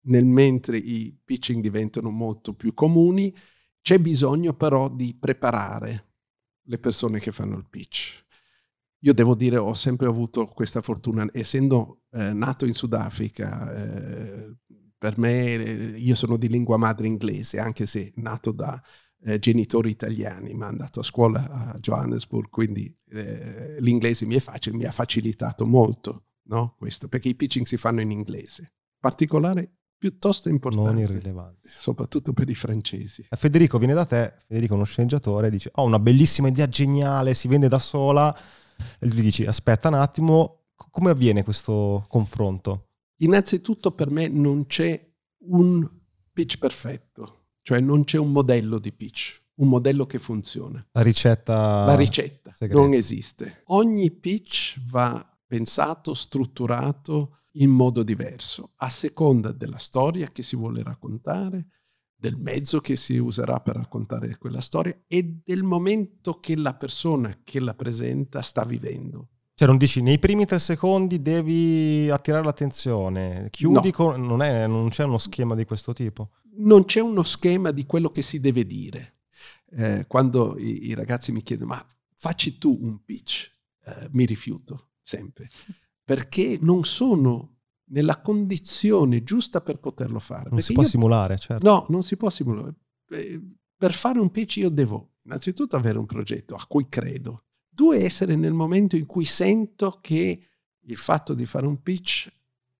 nel 0.03 0.24
mentre 0.25 0.77
i 0.77 1.13
pitching 1.21 1.62
diventano 1.62 2.12
molto 2.12 2.53
più 2.53 2.74
comuni, 2.74 3.36
c'è 3.81 4.00
bisogno 4.00 4.53
però 4.53 4.89
di 4.89 5.17
preparare 5.19 6.05
le 6.67 6.77
persone 6.77 7.19
che 7.19 7.31
fanno 7.31 7.57
il 7.57 7.67
pitch. 7.69 8.25
Io 9.01 9.13
devo 9.13 9.36
dire, 9.36 9.57
ho 9.57 9.74
sempre 9.74 10.07
avuto 10.07 10.45
questa 10.45 10.81
fortuna, 10.81 11.27
essendo 11.31 12.03
eh, 12.12 12.33
nato 12.33 12.65
in 12.65 12.74
Sudafrica, 12.74 13.74
eh, 13.74 14.55
per 14.97 15.17
me 15.19 15.53
io 15.95 16.15
sono 16.15 16.38
di 16.38 16.47
lingua 16.47 16.77
madre 16.77 17.05
inglese, 17.05 17.59
anche 17.59 17.86
se 17.86 18.12
nato 18.15 18.51
da 18.51 18.81
eh, 19.21 19.38
genitori 19.38 19.91
italiani, 19.91 20.53
mi 20.53 20.63
ha 20.63 20.67
andato 20.67 21.00
a 21.00 21.03
scuola 21.03 21.50
a 21.50 21.77
Johannesburg, 21.79 22.50
quindi 22.50 22.93
eh, 23.09 23.77
l'inglese 23.79 24.25
mi 24.25 24.36
è 24.36 24.39
facile, 24.39 24.75
mi 24.75 24.86
ha 24.86 24.91
facilitato 24.91 25.65
molto 25.65 26.24
no? 26.47 26.75
questo, 26.77 27.07
perché 27.07 27.29
i 27.29 27.36
pitching 27.36 27.65
si 27.65 27.77
fanno 27.77 28.01
in 28.01 28.12
inglese. 28.12 28.74
Particolare 29.00 29.76
piuttosto 29.98 30.50
importante. 30.50 30.92
Non 30.92 31.00
irrilevante. 31.00 31.70
Soprattutto 31.70 32.34
per 32.34 32.50
i 32.50 32.56
francesi. 32.56 33.25
Eh, 33.30 33.36
Federico 33.36 33.77
viene 33.77 33.94
da 33.94 34.06
te, 34.06 34.34
Federico 34.48 34.74
è 34.74 34.75
uno 34.75 34.86
sceneggiatore, 34.86 35.50
dice 35.50 35.72
ho 35.74 35.84
una 35.84 36.00
bellissima 36.00 36.48
idea 36.48 36.68
geniale, 36.68 37.34
si 37.34 37.48
vende 37.48 37.68
da 37.68 37.80
sola, 37.80 38.36
e 39.00 39.08
gli 39.08 39.22
dici 39.22 39.46
aspetta 39.46 39.88
un 39.88 39.96
attimo, 39.96 40.66
come 40.92 41.10
avviene 41.10 41.44
questo 41.44 42.06
confronto? 42.08 42.89
Innanzitutto 43.22 43.92
per 43.92 44.12
me 44.12 44.27
non 44.27 44.68
c'è 44.68 45.04
un 45.48 45.89
pitch 46.32 46.60
perfetto, 46.60 47.46
cioè 47.63 47.80
non 47.80 48.04
c'è 48.04 48.20
un 48.20 48.32
modello 48.32 48.77
di 48.77 48.92
pitch, 48.92 49.42
un 49.56 49.70
modello 49.70 50.06
che 50.06 50.20
funziona. 50.20 50.86
La 50.92 51.01
ricetta... 51.01 51.86
La 51.86 51.96
ricetta 51.96 52.54
segreta. 52.56 52.80
non 52.80 52.94
esiste. 52.94 53.63
Ogni 53.68 54.12
pitch 54.12 54.80
va 54.89 55.27
pensato, 55.48 56.13
strutturato 56.13 57.38
in 57.59 57.69
modo 57.71 58.03
diverso, 58.03 58.71
a 58.77 58.89
seconda 58.89 59.51
della 59.51 59.77
storia 59.77 60.29
che 60.31 60.43
si 60.43 60.55
vuole 60.55 60.83
raccontare, 60.83 61.67
del 62.19 62.35
mezzo 62.35 62.79
che 62.79 62.95
si 62.95 63.17
userà 63.17 63.59
per 63.59 63.75
raccontare 63.75 64.37
quella 64.37 64.59
storia 64.61 64.95
e 65.07 65.39
del 65.43 65.61
momento 65.63 66.39
che 66.39 66.55
la 66.55 66.73
persona 66.73 67.39
che 67.43 67.59
la 67.59 67.75
presenta 67.75 68.41
sta 68.41 68.63
vivendo. 68.65 69.29
Cioè 69.53 69.67
non 69.67 69.77
dici 69.77 70.01
nei 70.01 70.19
primi 70.19 70.45
tre 70.45 70.59
secondi 70.59 71.21
devi 71.21 72.09
attirare 72.09 72.43
l'attenzione, 72.43 73.47
chiudi 73.51 73.87
No. 73.87 73.91
con... 73.91 74.25
non, 74.25 74.41
è- 74.41 74.67
non 74.67 74.89
c'è 74.89 75.03
uno 75.03 75.17
schema 75.17 75.55
di 75.55 75.65
questo 75.65 75.93
tipo. 75.93 76.31
non 76.59 76.85
c'è 76.85 77.01
uno 77.01 77.21
schema 77.23 77.69
di 77.71 77.85
quello 77.85 78.09
che 78.09 78.21
si 78.23 78.39
deve 78.39 78.65
dire. 78.65 79.17
Eh, 79.71 80.05
quando 80.07 80.57
i, 80.57 80.87
i 80.87 80.93
ragazzi 80.95 81.31
mi 81.31 81.43
chiedono, 81.43 81.73
ma 81.73 81.87
facci 82.15 82.57
tu 82.57 82.77
un 82.81 83.03
pitch, 83.03 83.51
Eh, 83.85 84.09
mi 84.11 84.25
rifiuto 84.25 84.89
sempre, 85.01 85.47
perché 86.07 86.57
non 86.61 86.85
sono 86.85 87.55
nella 87.89 88.21
condizione 88.21 89.23
giusta 89.23 89.59
per 89.59 89.81
poterlo 89.81 90.19
fare. 90.19 90.43
Non 90.43 90.51
Perché 90.51 90.63
si 90.67 90.73
può 90.73 90.83
io- 90.83 90.87
simulare, 90.87 91.37
certo. 91.37 91.67
No, 91.69 91.85
non 91.89 92.01
si 92.01 92.15
può 92.15 92.29
simulare. 92.29 92.75
Eh, 93.09 93.41
Per 93.77 93.93
fare 93.93 94.17
un 94.19 94.31
pitch 94.31 94.55
io 94.57 94.69
devo 94.69 95.15
innanzitutto 95.23 95.75
avere 95.75 95.97
un 95.99 96.05
progetto 96.05 96.55
a 96.55 96.65
cui 96.65 96.87
credo. 96.87 97.43
Due, 97.69 97.97
essere 98.03 98.37
nel 98.37 98.53
momento 98.53 98.95
in 98.95 99.05
cui 99.05 99.25
sento 99.25 99.99
che 100.01 100.39
il 100.79 100.95
fatto 100.97 101.33
di 101.33 101.45
fare 101.45 101.67
un 101.67 101.81
pitch 101.81 102.31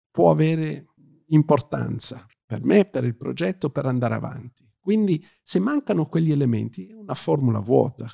può 0.10 0.32
avere 0.32 0.88
importanza 1.28 2.26
per 2.46 2.64
me, 2.64 2.86
per 2.86 3.04
il 3.04 3.16
progetto, 3.18 3.70
per 3.70 3.86
andare 3.86 4.16
avanti. 4.16 4.66
Quindi 4.80 5.22
se 5.44 5.60
mancano 5.60 6.06
quegli 6.08 6.32
elementi 6.32 6.88
è 6.88 6.94
una 6.94 7.14
formula 7.14 7.60
vuota. 7.60 8.10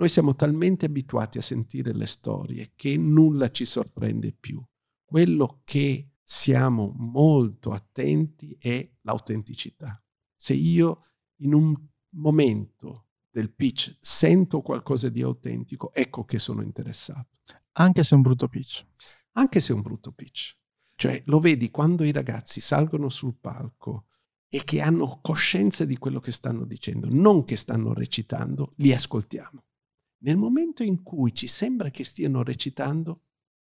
Noi 0.00 0.08
siamo 0.08 0.34
talmente 0.34 0.86
abituati 0.86 1.36
a 1.36 1.42
sentire 1.42 1.92
le 1.92 2.06
storie 2.06 2.72
che 2.74 2.96
nulla 2.96 3.50
ci 3.50 3.66
sorprende 3.66 4.32
più. 4.32 4.58
Quello 5.04 5.60
che 5.62 6.12
siamo 6.24 6.94
molto 6.96 7.70
attenti 7.70 8.56
è 8.58 8.90
l'autenticità. 9.02 10.02
Se 10.34 10.54
io 10.54 11.04
in 11.42 11.52
un 11.52 11.74
momento 12.14 13.08
del 13.30 13.52
pitch 13.52 13.98
sento 14.00 14.62
qualcosa 14.62 15.10
di 15.10 15.20
autentico, 15.20 15.92
ecco 15.92 16.24
che 16.24 16.38
sono 16.38 16.62
interessato 16.62 17.40
Anche 17.72 18.02
se 18.02 18.14
è 18.14 18.16
un 18.16 18.22
brutto 18.22 18.48
pitch. 18.48 18.86
anche 19.32 19.60
se 19.60 19.72
è 19.72 19.76
un 19.76 19.82
brutto 19.82 20.12
pitch. 20.12 20.56
Cioè, 20.94 21.22
lo 21.26 21.40
vedi 21.40 21.70
quando 21.70 22.04
i 22.04 22.12
ragazzi 22.12 22.60
salgono 22.60 23.10
sul 23.10 23.36
palco 23.38 24.06
e 24.48 24.64
che 24.64 24.80
hanno 24.80 25.18
coscienza 25.20 25.84
di 25.84 25.98
quello 25.98 26.20
che 26.20 26.32
stanno 26.32 26.64
dicendo, 26.64 27.08
non 27.10 27.44
che 27.44 27.56
stanno 27.56 27.92
recitando, 27.92 28.72
li 28.76 28.94
ascoltiamo. 28.94 29.64
Nel 30.22 30.36
momento 30.36 30.82
in 30.82 31.02
cui 31.02 31.34
ci 31.34 31.46
sembra 31.46 31.90
che 31.90 32.04
stiano 32.04 32.42
recitando, 32.42 33.22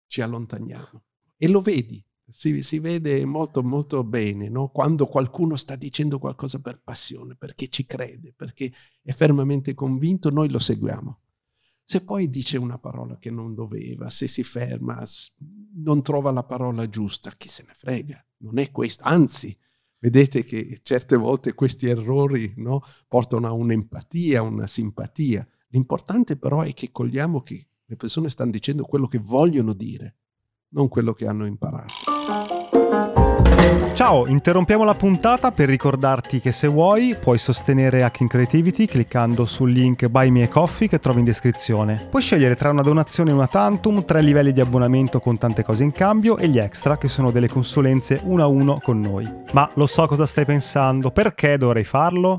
ci 0.06 0.20
allontaniamo. 0.20 1.02
E 1.36 1.48
lo 1.48 1.60
vedi, 1.60 2.04
si, 2.30 2.62
si 2.62 2.78
vede 2.78 3.24
molto 3.24 3.62
molto 3.62 4.04
bene, 4.04 4.48
no? 4.48 4.68
quando 4.68 5.06
qualcuno 5.06 5.56
sta 5.56 5.76
dicendo 5.76 6.18
qualcosa 6.18 6.60
per 6.60 6.80
passione, 6.82 7.36
perché 7.36 7.68
ci 7.68 7.86
crede, 7.86 8.32
perché 8.32 8.72
è 9.02 9.12
fermamente 9.12 9.74
convinto, 9.74 10.30
noi 10.30 10.50
lo 10.50 10.58
seguiamo. 10.58 11.20
Se 11.84 12.02
poi 12.02 12.30
dice 12.30 12.56
una 12.56 12.78
parola 12.78 13.18
che 13.18 13.30
non 13.30 13.54
doveva, 13.54 14.10
se 14.10 14.28
si 14.28 14.44
ferma, 14.44 15.04
non 15.74 16.02
trova 16.02 16.30
la 16.30 16.44
parola 16.44 16.88
giusta, 16.88 17.32
chi 17.32 17.48
se 17.48 17.64
ne 17.66 17.74
frega? 17.74 18.24
Non 18.38 18.58
è 18.58 18.70
questo. 18.70 19.02
Anzi, 19.04 19.56
vedete 19.98 20.44
che 20.44 20.80
certe 20.84 21.16
volte 21.16 21.52
questi 21.52 21.88
errori 21.88 22.54
no, 22.58 22.84
portano 23.08 23.48
a 23.48 23.52
un'empatia, 23.52 24.40
una 24.40 24.68
simpatia. 24.68 25.46
L'importante 25.72 26.36
però 26.36 26.62
è 26.62 26.72
che 26.72 26.90
cogliamo 26.90 27.42
che 27.42 27.64
le 27.84 27.96
persone 27.96 28.28
stanno 28.28 28.50
dicendo 28.50 28.84
quello 28.84 29.06
che 29.06 29.18
vogliono 29.18 29.72
dire, 29.72 30.16
non 30.70 30.88
quello 30.88 31.12
che 31.12 31.28
hanno 31.28 31.46
imparato. 31.46 31.94
Ciao, 33.92 34.26
interrompiamo 34.26 34.82
la 34.82 34.94
puntata 34.94 35.52
per 35.52 35.68
ricordarti 35.68 36.40
che 36.40 36.50
se 36.50 36.66
vuoi 36.66 37.14
puoi 37.14 37.38
sostenere 37.38 38.02
Hacking 38.02 38.28
Creativity 38.28 38.86
cliccando 38.86 39.44
sul 39.44 39.70
link 39.70 40.08
Buy 40.08 40.30
Me 40.30 40.44
a 40.44 40.48
Coffee 40.48 40.88
che 40.88 40.98
trovi 40.98 41.20
in 41.20 41.26
descrizione. 41.26 42.08
Puoi 42.10 42.22
scegliere 42.22 42.56
tra 42.56 42.70
una 42.70 42.82
donazione 42.82 43.30
e 43.30 43.34
una 43.34 43.46
tantum, 43.46 44.04
tre 44.04 44.22
livelli 44.22 44.52
di 44.52 44.60
abbonamento 44.60 45.20
con 45.20 45.38
tante 45.38 45.62
cose 45.62 45.84
in 45.84 45.92
cambio 45.92 46.36
e 46.36 46.48
gli 46.48 46.58
extra 46.58 46.98
che 46.98 47.08
sono 47.08 47.30
delle 47.30 47.48
consulenze 47.48 48.20
uno 48.24 48.42
a 48.42 48.46
uno 48.46 48.80
con 48.82 49.00
noi. 49.00 49.28
Ma 49.52 49.70
lo 49.74 49.86
so 49.86 50.06
cosa 50.06 50.26
stai 50.26 50.44
pensando, 50.44 51.12
perché 51.12 51.56
dovrei 51.58 51.84
farlo? 51.84 52.38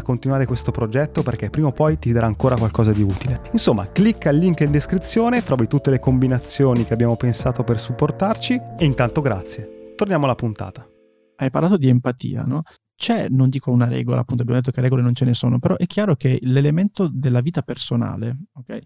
continuare 0.01 0.45
questo 0.45 0.71
progetto 0.71 1.23
perché 1.23 1.49
prima 1.49 1.67
o 1.67 1.71
poi 1.71 1.97
ti 1.97 2.11
darà 2.11 2.25
ancora 2.25 2.57
qualcosa 2.57 2.91
di 2.91 3.01
utile. 3.01 3.41
Insomma, 3.51 3.91
clicca 3.91 4.29
il 4.29 4.37
link 4.37 4.61
in 4.61 4.71
descrizione, 4.71 5.43
trovi 5.43 5.67
tutte 5.67 5.89
le 5.89 5.99
combinazioni 5.99 6.85
che 6.85 6.93
abbiamo 6.93 7.15
pensato 7.15 7.63
per 7.63 7.79
supportarci 7.79 8.61
e 8.77 8.85
intanto 8.85 9.21
grazie. 9.21 9.93
Torniamo 9.95 10.25
alla 10.25 10.35
puntata. 10.35 10.87
Hai 11.35 11.49
parlato 11.49 11.77
di 11.77 11.87
empatia, 11.87 12.43
no? 12.43 12.61
C'è, 12.95 13.27
non 13.29 13.49
dico 13.49 13.71
una 13.71 13.87
regola, 13.87 14.19
appunto 14.21 14.43
abbiamo 14.43 14.59
detto 14.59 14.71
che 14.71 14.81
regole 14.81 15.01
non 15.01 15.15
ce 15.15 15.25
ne 15.25 15.33
sono, 15.33 15.57
però 15.57 15.75
è 15.75 15.87
chiaro 15.87 16.15
che 16.15 16.37
l'elemento 16.43 17.07
della 17.07 17.41
vita 17.41 17.63
personale, 17.63 18.37
ok? 18.53 18.79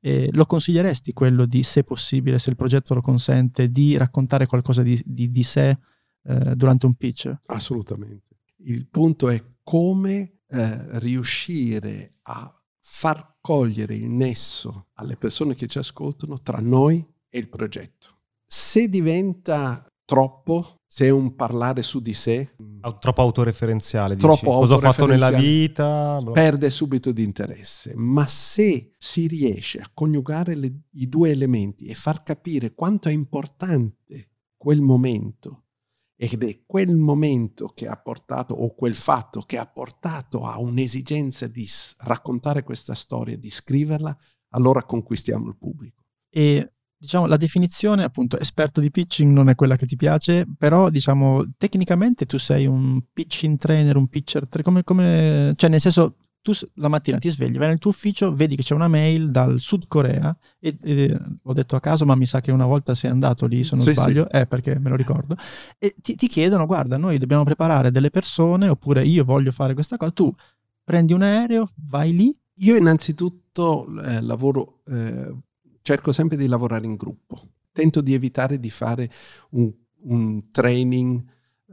Eh, 0.00 0.28
lo 0.30 0.46
consiglieresti 0.46 1.12
quello 1.12 1.44
di, 1.44 1.64
se 1.64 1.82
possibile, 1.82 2.38
se 2.38 2.50
il 2.50 2.56
progetto 2.56 2.94
lo 2.94 3.00
consente, 3.00 3.68
di 3.68 3.96
raccontare 3.96 4.46
qualcosa 4.46 4.82
di, 4.82 5.00
di- 5.04 5.30
di 5.30 5.42
sé 5.42 5.76
eh, 6.22 6.54
durante 6.54 6.86
un 6.86 6.94
pitch? 6.94 7.34
Assolutamente. 7.46 8.36
Il 8.58 8.88
punto 8.88 9.28
è 9.28 9.42
come 9.62 10.37
eh, 10.48 10.98
riuscire 10.98 12.16
a 12.22 12.52
far 12.80 13.36
cogliere 13.40 13.94
il 13.94 14.08
nesso 14.08 14.88
alle 14.94 15.16
persone 15.16 15.54
che 15.54 15.66
ci 15.66 15.78
ascoltano 15.78 16.40
tra 16.42 16.58
noi 16.58 17.04
e 17.28 17.38
il 17.38 17.48
progetto. 17.48 18.18
Se 18.46 18.88
diventa 18.88 19.84
troppo, 20.04 20.80
se 20.86 21.06
è 21.06 21.10
un 21.10 21.34
parlare 21.36 21.82
su 21.82 22.00
di 22.00 22.14
sé, 22.14 22.54
Au- 22.80 22.98
Troppo 22.98 23.22
autoreferenziale, 23.22 24.14
dici. 24.14 24.26
Troppo 24.26 24.58
Cosa 24.60 24.74
ho 24.74 24.78
fatto 24.78 25.06
nella 25.06 25.30
vita? 25.30 26.20
perde 26.32 26.70
subito 26.70 27.12
di 27.12 27.24
interesse. 27.24 27.92
Ma 27.96 28.26
se 28.26 28.94
si 28.96 29.26
riesce 29.26 29.78
a 29.80 29.90
coniugare 29.92 30.54
le- 30.54 30.82
i 30.92 31.08
due 31.08 31.30
elementi 31.30 31.86
e 31.86 31.94
far 31.94 32.22
capire 32.22 32.74
quanto 32.74 33.08
è 33.08 33.12
importante 33.12 34.30
quel 34.56 34.80
momento 34.80 35.64
ed 36.20 36.42
è 36.42 36.62
quel 36.66 36.96
momento 36.96 37.68
che 37.68 37.86
ha 37.86 37.96
portato 37.96 38.52
o 38.52 38.74
quel 38.74 38.96
fatto 38.96 39.42
che 39.42 39.56
ha 39.56 39.66
portato 39.66 40.42
a 40.44 40.58
un'esigenza 40.58 41.46
di 41.46 41.64
raccontare 41.98 42.64
questa 42.64 42.94
storia, 42.94 43.36
di 43.36 43.48
scriverla, 43.48 44.16
allora 44.50 44.82
conquistiamo 44.82 45.46
il 45.46 45.56
pubblico. 45.56 46.02
E 46.28 46.72
diciamo 46.98 47.26
la 47.26 47.36
definizione, 47.36 48.02
appunto, 48.02 48.36
esperto 48.36 48.80
di 48.80 48.90
pitching 48.90 49.32
non 49.32 49.48
è 49.48 49.54
quella 49.54 49.76
che 49.76 49.86
ti 49.86 49.94
piace, 49.94 50.44
però 50.58 50.90
diciamo 50.90 51.52
tecnicamente 51.56 52.26
tu 52.26 52.36
sei 52.36 52.66
un 52.66 53.00
pitching 53.12 53.56
trainer, 53.56 53.96
un 53.96 54.08
pitcher, 54.08 54.48
come, 54.62 54.82
come 54.82 55.52
cioè 55.54 55.70
nel 55.70 55.80
senso 55.80 56.16
tu 56.48 56.66
la 56.74 56.88
mattina 56.88 57.18
ti 57.18 57.28
svegli, 57.28 57.58
vai 57.58 57.68
nel 57.68 57.78
tuo 57.78 57.90
ufficio, 57.90 58.32
vedi 58.32 58.56
che 58.56 58.62
c'è 58.62 58.74
una 58.74 58.88
mail 58.88 59.30
dal 59.30 59.60
Sud 59.60 59.86
Corea 59.86 60.34
e, 60.58 60.76
e- 60.82 61.18
ho 61.42 61.52
detto 61.52 61.76
a 61.76 61.80
caso, 61.80 62.06
ma 62.06 62.14
mi 62.14 62.24
sa 62.24 62.40
che 62.40 62.50
una 62.50 62.64
volta 62.64 62.94
sei 62.94 63.10
andato 63.10 63.46
lì, 63.46 63.64
se 63.64 63.76
non 63.76 63.84
Sì, 63.84 63.92
sbaglio, 63.92 64.28
è 64.30 64.46
perché 64.46 64.78
me 64.78 64.88
lo 64.88 64.96
ricordo, 64.96 65.36
e 65.78 65.94
ti, 66.00 66.14
ti 66.14 66.26
chiedono, 66.26 66.64
guarda, 66.64 66.96
noi 66.96 67.18
dobbiamo 67.18 67.44
preparare 67.44 67.90
delle 67.90 68.10
persone 68.10 68.68
oppure 68.68 69.04
io 69.04 69.24
voglio 69.24 69.52
fare 69.52 69.74
questa 69.74 69.98
cosa, 69.98 70.10
tu 70.12 70.34
prendi 70.82 71.12
un 71.12 71.22
aereo, 71.22 71.68
vai 71.86 72.14
lì? 72.14 72.34
Io 72.60 72.76
innanzitutto 72.76 73.86
eh, 74.02 74.22
lavoro, 74.22 74.80
eh, 74.86 75.34
cerco 75.82 76.12
sempre 76.12 76.38
di 76.38 76.46
lavorare 76.46 76.86
in 76.86 76.96
gruppo. 76.96 77.40
Tento 77.72 78.00
di 78.00 78.14
evitare 78.14 78.58
di 78.58 78.70
fare 78.70 79.10
un, 79.50 79.70
un 80.04 80.50
training 80.50 81.22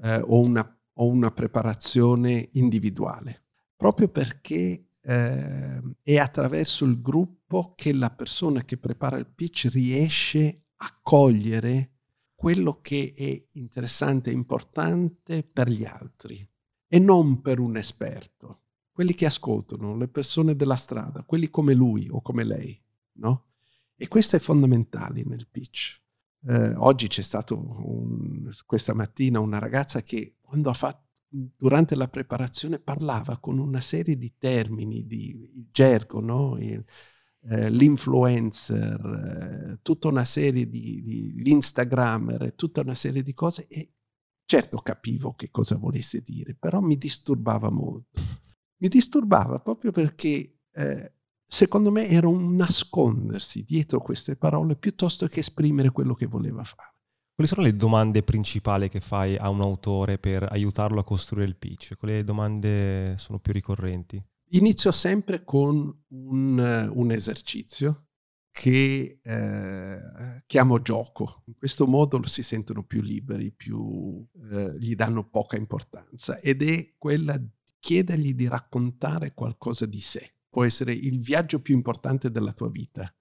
eh, 0.04 0.18
o, 0.18 0.42
una, 0.42 0.80
o, 0.96 1.08
una, 1.08 1.32
preparazione 1.32 2.50
individuale, 2.54 3.45
proprio 3.76 4.10
perché 4.10 4.88
eh, 5.02 5.82
è 6.02 6.18
attraverso 6.18 6.86
il 6.86 7.02
gruppo 7.02 7.74
che 7.76 7.94
la 7.94 8.10
persona 8.10 8.64
che 8.64 8.78
prepara 8.78 9.18
il 9.18 9.28
pitch 9.28 9.70
riesce 9.72 10.66
a 10.78 11.00
cogliere 11.02 11.92
quello 12.34 12.80
che 12.82 13.14
è 13.16 13.58
interessante 13.58 14.30
e 14.30 14.34
importante 14.34 15.44
per 15.44 15.70
gli 15.70 15.86
altri 15.86 16.48
e 16.88 17.00
non 17.00 17.42
per 17.42 17.60
un 17.60 17.78
esperto. 17.78 18.62
Quelli 18.92 19.14
che 19.14 19.26
ascoltano, 19.26 19.98
le 19.98 20.08
persone 20.08 20.56
della 20.56 20.76
strada, 20.76 21.24
quelli 21.24 21.50
come 21.50 21.74
lui 21.74 22.08
o 22.10 22.22
come 22.22 22.44
lei, 22.44 22.82
no? 23.14 23.48
E 23.96 24.08
questo 24.08 24.36
è 24.36 24.40
fondamentale 24.40 25.24
nel 25.26 25.48
pitch. 25.48 26.02
Eh, 26.48 26.74
oggi 26.76 27.08
c'è 27.08 27.22
stato 27.22 27.58
un, 27.58 28.50
questa 28.66 28.94
mattina 28.94 29.40
una 29.40 29.60
ragazza 29.60 30.02
che 30.02 30.38
quando 30.42 30.70
ha 30.70 30.74
fatto 30.74 31.05
durante 31.58 31.96
la 31.96 32.08
preparazione 32.08 32.80
parlava 32.80 33.38
con 33.38 33.60
una 33.60 33.82
serie 33.82 34.18
di 34.18 34.34
termini, 34.38 35.06
di 35.06 35.68
gergo, 35.72 36.22
no? 36.22 36.58
Il, 36.60 36.84
eh, 37.48 37.70
l'influencer, 37.70 39.74
eh, 39.74 39.80
tutta 39.82 40.08
una 40.08 40.24
serie 40.24 40.68
di, 40.68 41.02
di 41.02 41.34
l'Instagrammer, 41.44 42.54
tutta 42.56 42.82
una 42.82 42.96
serie 42.96 43.22
di 43.22 43.34
cose 43.34 43.68
e 43.68 43.92
certo 44.46 44.78
capivo 44.78 45.34
che 45.34 45.50
cosa 45.52 45.78
volesse 45.78 46.22
dire, 46.22 46.56
però 46.56 46.80
mi 46.80 46.98
disturbava 46.98 47.70
molto. 47.70 48.20
Mi 48.78 48.88
disturbava 48.88 49.60
proprio 49.60 49.92
perché 49.92 50.58
eh, 50.72 51.14
secondo 51.46 51.92
me 51.92 52.08
era 52.08 52.28
un 52.28 52.56
nascondersi 52.56 53.64
dietro 53.64 54.00
queste 54.00 54.36
parole 54.36 54.76
piuttosto 54.76 55.28
che 55.28 55.40
esprimere 55.40 55.92
quello 55.92 56.14
che 56.14 56.26
voleva 56.26 56.64
fare. 56.64 56.95
Quali 57.36 57.50
sono 57.50 57.64
le 57.64 57.76
domande 57.76 58.24
principali 58.24 58.88
che 58.88 59.02
fai 59.02 59.36
a 59.36 59.50
un 59.50 59.60
autore 59.60 60.18
per 60.18 60.48
aiutarlo 60.50 61.02
a 61.02 61.04
costruire 61.04 61.46
il 61.46 61.58
pitch? 61.58 61.98
Quali 61.98 62.24
domande 62.24 63.18
sono 63.18 63.40
più 63.40 63.52
ricorrenti? 63.52 64.24
Inizio 64.52 64.94
sempre 64.94 65.44
con 65.44 66.04
un, 66.08 66.92
un 66.94 67.12
esercizio 67.12 68.06
che 68.52 69.20
eh, 69.22 69.98
chiamo 70.46 70.82
gioco. 70.82 71.44
In 71.48 71.56
questo 71.58 71.86
modo 71.86 72.26
si 72.26 72.42
sentono 72.42 72.86
più 72.86 73.02
liberi, 73.02 73.52
più, 73.52 74.26
eh, 74.52 74.78
gli 74.80 74.96
danno 74.96 75.28
poca 75.28 75.58
importanza 75.58 76.40
ed 76.40 76.64
è 76.64 76.94
quella 76.98 77.36
di 77.36 77.52
chiedergli 77.86 78.34
di 78.34 78.48
raccontare 78.48 79.34
qualcosa 79.34 79.86
di 79.86 80.00
sé. 80.00 80.36
Può 80.50 80.64
essere 80.64 80.94
il 80.94 81.20
viaggio 81.20 81.60
più 81.60 81.76
importante 81.76 82.32
della 82.32 82.54
tua 82.54 82.70
vita 82.70 83.14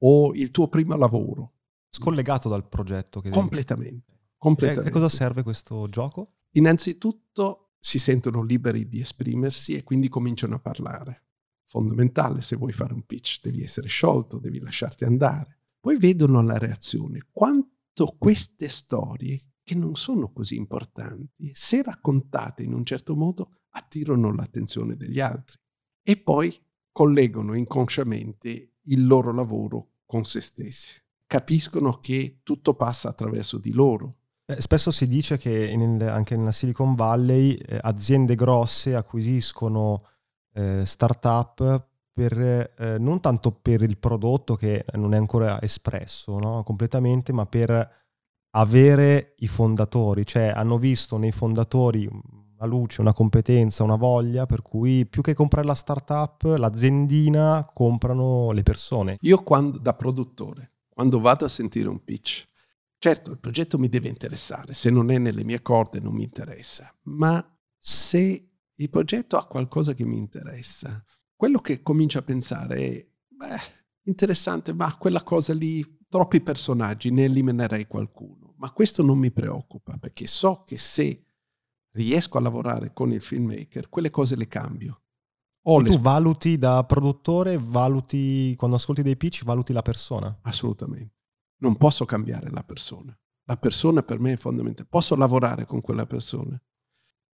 o 0.00 0.32
il 0.34 0.52
tuo 0.52 0.68
primo 0.68 0.94
lavoro. 0.94 1.54
Scollegato 2.00 2.48
dal 2.48 2.68
progetto. 2.68 3.20
Che 3.20 3.30
completamente. 3.30 4.18
completamente. 4.36 4.88
E, 4.88 4.90
e 4.90 4.92
cosa 4.92 5.08
serve 5.08 5.42
questo 5.42 5.88
gioco? 5.88 6.34
Innanzitutto 6.52 7.74
si 7.78 7.98
sentono 7.98 8.42
liberi 8.42 8.88
di 8.88 9.00
esprimersi 9.00 9.74
e 9.74 9.82
quindi 9.82 10.08
cominciano 10.08 10.56
a 10.56 10.58
parlare 10.60 11.26
fondamentale 11.66 12.40
se 12.40 12.56
vuoi 12.56 12.72
fare 12.72 12.94
un 12.94 13.04
pitch, 13.04 13.40
devi 13.42 13.62
essere 13.62 13.88
sciolto, 13.88 14.38
devi 14.38 14.60
lasciarti 14.60 15.04
andare. 15.04 15.58
Poi 15.80 15.98
vedono 15.98 16.42
la 16.42 16.58
reazione, 16.58 17.26
quanto 17.30 18.16
queste 18.18 18.68
storie, 18.68 19.40
che 19.62 19.74
non 19.74 19.96
sono 19.96 20.32
così 20.32 20.56
importanti, 20.56 21.50
se 21.54 21.82
raccontate 21.82 22.62
in 22.62 22.72
un 22.72 22.84
certo 22.84 23.16
modo, 23.16 23.62
attirano 23.70 24.32
l'attenzione 24.32 24.96
degli 24.96 25.20
altri 25.20 25.58
e 26.02 26.16
poi 26.16 26.56
collegano 26.92 27.54
inconsciamente 27.54 28.76
il 28.82 29.06
loro 29.06 29.32
lavoro 29.32 29.90
con 30.06 30.24
se 30.24 30.40
stessi. 30.40 31.00
Capiscono 31.26 31.98
che 32.00 32.40
tutto 32.42 32.74
passa 32.74 33.08
attraverso 33.08 33.58
di 33.58 33.72
loro, 33.72 34.16
spesso 34.58 34.90
si 34.90 35.08
dice 35.08 35.38
che 35.38 35.66
in, 35.66 36.02
anche 36.02 36.36
nella 36.36 36.52
Silicon 36.52 36.94
Valley 36.94 37.54
eh, 37.54 37.78
aziende 37.82 38.36
grosse 38.36 38.94
acquisiscono 38.94 40.06
eh, 40.54 40.82
startup 40.84 41.88
per, 42.12 42.38
eh, 42.40 42.96
non 42.98 43.20
tanto 43.20 43.52
per 43.52 43.82
il 43.82 43.98
prodotto 43.98 44.54
che 44.54 44.84
non 44.92 45.14
è 45.14 45.16
ancora 45.16 45.60
espresso 45.60 46.38
no? 46.38 46.62
completamente, 46.62 47.32
ma 47.32 47.44
per 47.44 48.04
avere 48.52 49.34
i 49.38 49.48
fondatori, 49.48 50.24
cioè 50.24 50.52
hanno 50.54 50.78
visto 50.78 51.18
nei 51.18 51.32
fondatori 51.32 52.08
una 52.08 52.66
luce, 52.66 53.02
una 53.02 53.12
competenza, 53.12 53.84
una 53.84 53.96
voglia, 53.96 54.46
per 54.46 54.62
cui 54.62 55.04
più 55.04 55.20
che 55.20 55.34
comprare 55.34 55.66
la 55.66 55.74
startup, 55.74 56.42
l'aziendina 56.56 57.68
comprano 57.70 58.52
le 58.52 58.62
persone. 58.62 59.18
Io 59.20 59.42
quando, 59.42 59.76
da 59.76 59.92
produttore, 59.92 60.75
quando 60.96 61.20
vado 61.20 61.44
a 61.44 61.48
sentire 61.48 61.90
un 61.90 62.02
pitch, 62.02 62.48
certo 62.96 63.30
il 63.30 63.38
progetto 63.38 63.78
mi 63.78 63.90
deve 63.90 64.08
interessare, 64.08 64.72
se 64.72 64.88
non 64.88 65.10
è 65.10 65.18
nelle 65.18 65.44
mie 65.44 65.60
corde 65.60 66.00
non 66.00 66.14
mi 66.14 66.22
interessa, 66.22 66.90
ma 67.02 67.46
se 67.78 68.48
il 68.74 68.88
progetto 68.88 69.36
ha 69.36 69.46
qualcosa 69.46 69.92
che 69.92 70.06
mi 70.06 70.16
interessa. 70.16 71.04
Quello 71.34 71.58
che 71.58 71.82
comincio 71.82 72.16
a 72.16 72.22
pensare 72.22 72.76
è, 72.76 73.06
beh, 73.28 73.60
interessante, 74.04 74.72
ma 74.72 74.96
quella 74.96 75.22
cosa 75.22 75.52
lì, 75.52 75.84
troppi 76.08 76.40
personaggi, 76.40 77.10
ne 77.10 77.24
eliminerei 77.24 77.86
qualcuno. 77.86 78.54
Ma 78.56 78.72
questo 78.72 79.02
non 79.02 79.18
mi 79.18 79.30
preoccupa, 79.30 79.98
perché 79.98 80.26
so 80.26 80.64
che 80.66 80.78
se 80.78 81.26
riesco 81.90 82.38
a 82.38 82.40
lavorare 82.40 82.94
con 82.94 83.12
il 83.12 83.20
filmmaker, 83.20 83.90
quelle 83.90 84.08
cose 84.08 84.34
le 84.34 84.48
cambio. 84.48 85.02
O 85.68 85.82
tu 85.82 85.98
valuti 85.98 86.58
da 86.58 86.84
produttore, 86.84 87.58
valuti, 87.58 88.54
quando 88.56 88.76
ascolti 88.76 89.02
dei 89.02 89.16
pitch, 89.16 89.42
valuti 89.42 89.72
la 89.72 89.82
persona? 89.82 90.38
Assolutamente. 90.42 91.14
Non 91.58 91.76
posso 91.76 92.04
cambiare 92.04 92.50
la 92.50 92.62
persona. 92.62 93.16
La 93.46 93.56
persona 93.56 94.02
per 94.02 94.20
me 94.20 94.34
è 94.34 94.36
fondamentale. 94.36 94.88
Posso 94.88 95.16
lavorare 95.16 95.64
con 95.64 95.80
quella 95.80 96.06
persona. 96.06 96.60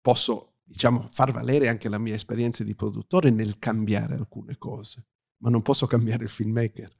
Posso 0.00 0.58
diciamo, 0.62 1.08
far 1.10 1.32
valere 1.32 1.68
anche 1.68 1.88
la 1.88 1.98
mia 1.98 2.14
esperienza 2.14 2.62
di 2.62 2.74
produttore 2.76 3.30
nel 3.30 3.58
cambiare 3.58 4.14
alcune 4.14 4.56
cose, 4.56 5.08
ma 5.38 5.50
non 5.50 5.62
posso 5.62 5.86
cambiare 5.88 6.24
il 6.24 6.30
filmmaker. 6.30 6.96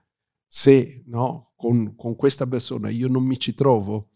Se 0.46 1.04
no, 1.06 1.52
con, 1.54 1.94
con 1.94 2.16
questa 2.16 2.46
persona 2.46 2.88
io 2.90 3.06
non 3.06 3.22
mi 3.24 3.38
ci 3.38 3.54
trovo, 3.54 4.10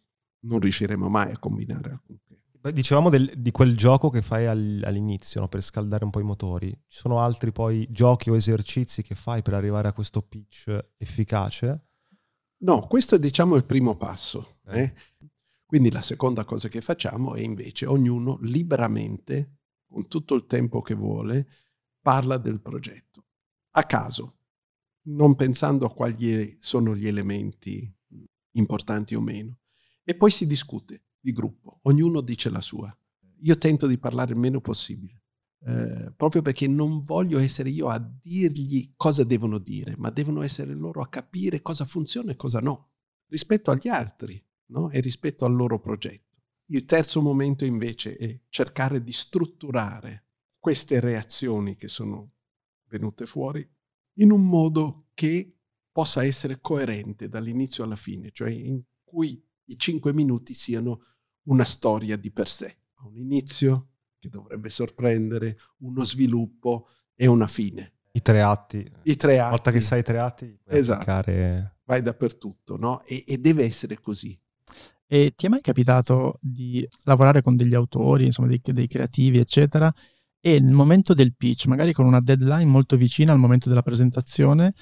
non 0.47 0.59
riusciremo 0.59 1.09
mai 1.09 1.31
a 1.31 1.39
combinare 1.39 1.91
alcunché. 1.91 2.24
Dicevamo 2.73 3.11
del, 3.11 3.31
di 3.37 3.51
quel 3.51 3.77
gioco 3.77 4.09
che 4.09 4.23
fai 4.23 4.47
al, 4.47 4.83
all'inizio 4.87 5.43
no? 5.43 5.49
per 5.49 5.63
scaldare 5.63 6.05
un 6.05 6.11
po' 6.11 6.21
i 6.21 6.25
motori. 6.25 6.71
Ci 6.71 6.99
sono 6.99 7.19
altri 7.19 7.53
poi 7.53 7.87
giochi 7.91 8.31
o 8.31 8.37
esercizi 8.37 9.03
che 9.03 9.15
fai 9.15 9.43
per 9.43 9.53
arrivare 9.53 9.89
a 9.89 9.93
questo 9.93 10.23
pitch 10.23 10.75
efficace? 10.97 11.89
No, 12.59 12.87
questo 12.87 13.17
è 13.17 13.19
diciamo 13.19 13.55
il 13.57 13.65
primo 13.65 13.97
passo. 13.97 14.61
Eh? 14.69 14.95
Quindi 15.67 15.91
la 15.91 16.01
seconda 16.01 16.45
cosa 16.45 16.69
che 16.69 16.81
facciamo 16.81 17.35
è 17.35 17.43
invece 17.43 17.85
ognuno 17.85 18.39
liberamente, 18.41 19.59
con 19.87 20.09
tutto 20.09 20.35
il 20.35 20.47
tempo 20.47 20.81
che 20.81 20.95
vuole, 20.95 21.47
parla 22.01 22.39
del 22.39 22.61
progetto, 22.61 23.27
a 23.73 23.83
caso, 23.85 24.37
non 25.09 25.35
pensando 25.35 25.85
a 25.85 25.93
quali 25.93 26.57
sono 26.61 26.97
gli 26.97 27.07
elementi 27.07 27.93
importanti 28.53 29.15
o 29.15 29.21
meno. 29.21 29.59
E 30.03 30.15
poi 30.15 30.31
si 30.31 30.47
discute 30.47 31.03
di 31.25 31.33
gruppo, 31.33 31.79
ognuno 31.85 32.21
dice 32.21 32.51
la 32.51 32.61
sua. 32.61 32.95
Io 33.41 33.57
tento 33.57 33.87
di 33.87 33.99
parlare 33.99 34.33
il 34.35 34.39
meno 34.39 34.61
possibile, 34.61 35.23
eh, 35.61 36.13
proprio 36.15 36.43
perché 36.43 36.69
non 36.69 37.03
voglio 37.03 37.39
essere 37.39 37.71
io 37.71 37.89
a 37.89 37.99
dirgli 37.99 38.93
cosa 38.95 39.25
devono 39.25 39.59
dire, 39.59 39.95
ma 39.97 40.11
devono 40.11 40.43
essere 40.43 40.75
loro 40.75 41.01
a 41.01 41.09
capire 41.09 41.63
cosa 41.63 41.87
funziona 41.87 42.33
e 42.33 42.37
cosa 42.37 42.61
no, 42.61 42.91
rispetto 43.29 43.71
agli 43.71 43.89
altri 43.89 44.43
no? 44.67 44.91
e 44.91 45.01
rispetto 45.01 45.47
al 45.47 45.55
loro 45.55 45.81
progetto. 45.81 46.43
Il 46.67 46.85
terzo 46.85 47.23
momento 47.23 47.65
invece 47.65 48.17
è 48.17 48.39
cercare 48.51 49.03
di 49.03 49.13
strutturare 49.13 50.27
queste 50.59 51.01
reazioni 51.01 51.77
che 51.77 51.89
sono 51.89 52.33
venute 52.89 53.25
fuori 53.25 53.67
in 54.19 54.31
un 54.31 54.47
modo 54.47 55.09
che 55.15 55.57
possa 55.91 56.23
essere 56.25 56.61
coerente 56.61 57.29
dall'inizio 57.29 57.83
alla 57.83 57.97
fine, 57.97 58.31
cioè 58.31 58.51
in 58.51 58.83
cui 59.03 59.43
i 59.67 59.79
cinque 59.79 60.13
minuti 60.13 60.53
siano 60.53 61.14
una 61.45 61.65
storia 61.65 62.17
di 62.17 62.31
per 62.31 62.49
sé, 62.49 62.77
un 63.05 63.17
inizio 63.17 63.89
che 64.19 64.29
dovrebbe 64.29 64.71
sorprendere, 64.71 65.59
uno 65.79 66.05
sviluppo 66.05 66.89
e 67.15 67.27
una 67.27 67.47
fine. 67.47 67.93
I 68.13 68.23
tre 68.23 68.43
atti. 68.43 68.91
I 69.03 69.17
tre 69.17 69.35
atti. 69.35 69.41
Una 69.41 69.51
volta 69.51 69.71
che 69.71 69.81
sai 69.81 70.01
i 70.01 70.05
tre 70.05 70.19
atti, 70.19 70.59
esatto. 70.67 71.01
Applicare... 71.01 71.79
vai 71.85 72.01
dappertutto, 72.01 72.77
no? 72.77 73.03
E, 73.05 73.25
e 73.27 73.39
deve 73.39 73.65
essere 73.65 74.01
così. 74.01 74.39
E 75.07 75.33
ti 75.37 75.47
è 75.47 75.49
mai 75.49 75.61
capitato 75.61 76.39
di 76.41 76.87
lavorare 77.05 77.43
con 77.43 77.57
degli 77.57 77.75
autori, 77.75 78.25
insomma, 78.25 78.49
dei, 78.49 78.61
dei 78.63 78.89
creativi, 78.89 79.39
eccetera, 79.39 79.93
e 80.41 80.61
nel 80.61 80.73
momento 80.73 81.15
del 81.15 81.35
pitch, 81.35 81.67
magari 81.67 81.93
con 81.93 82.07
una 82.07 82.21
deadline 82.21 82.65
molto 82.65 82.97
vicina 82.97 83.33
al 83.33 83.39
momento 83.39 83.69
della 83.69 83.83
presentazione, 83.83 84.75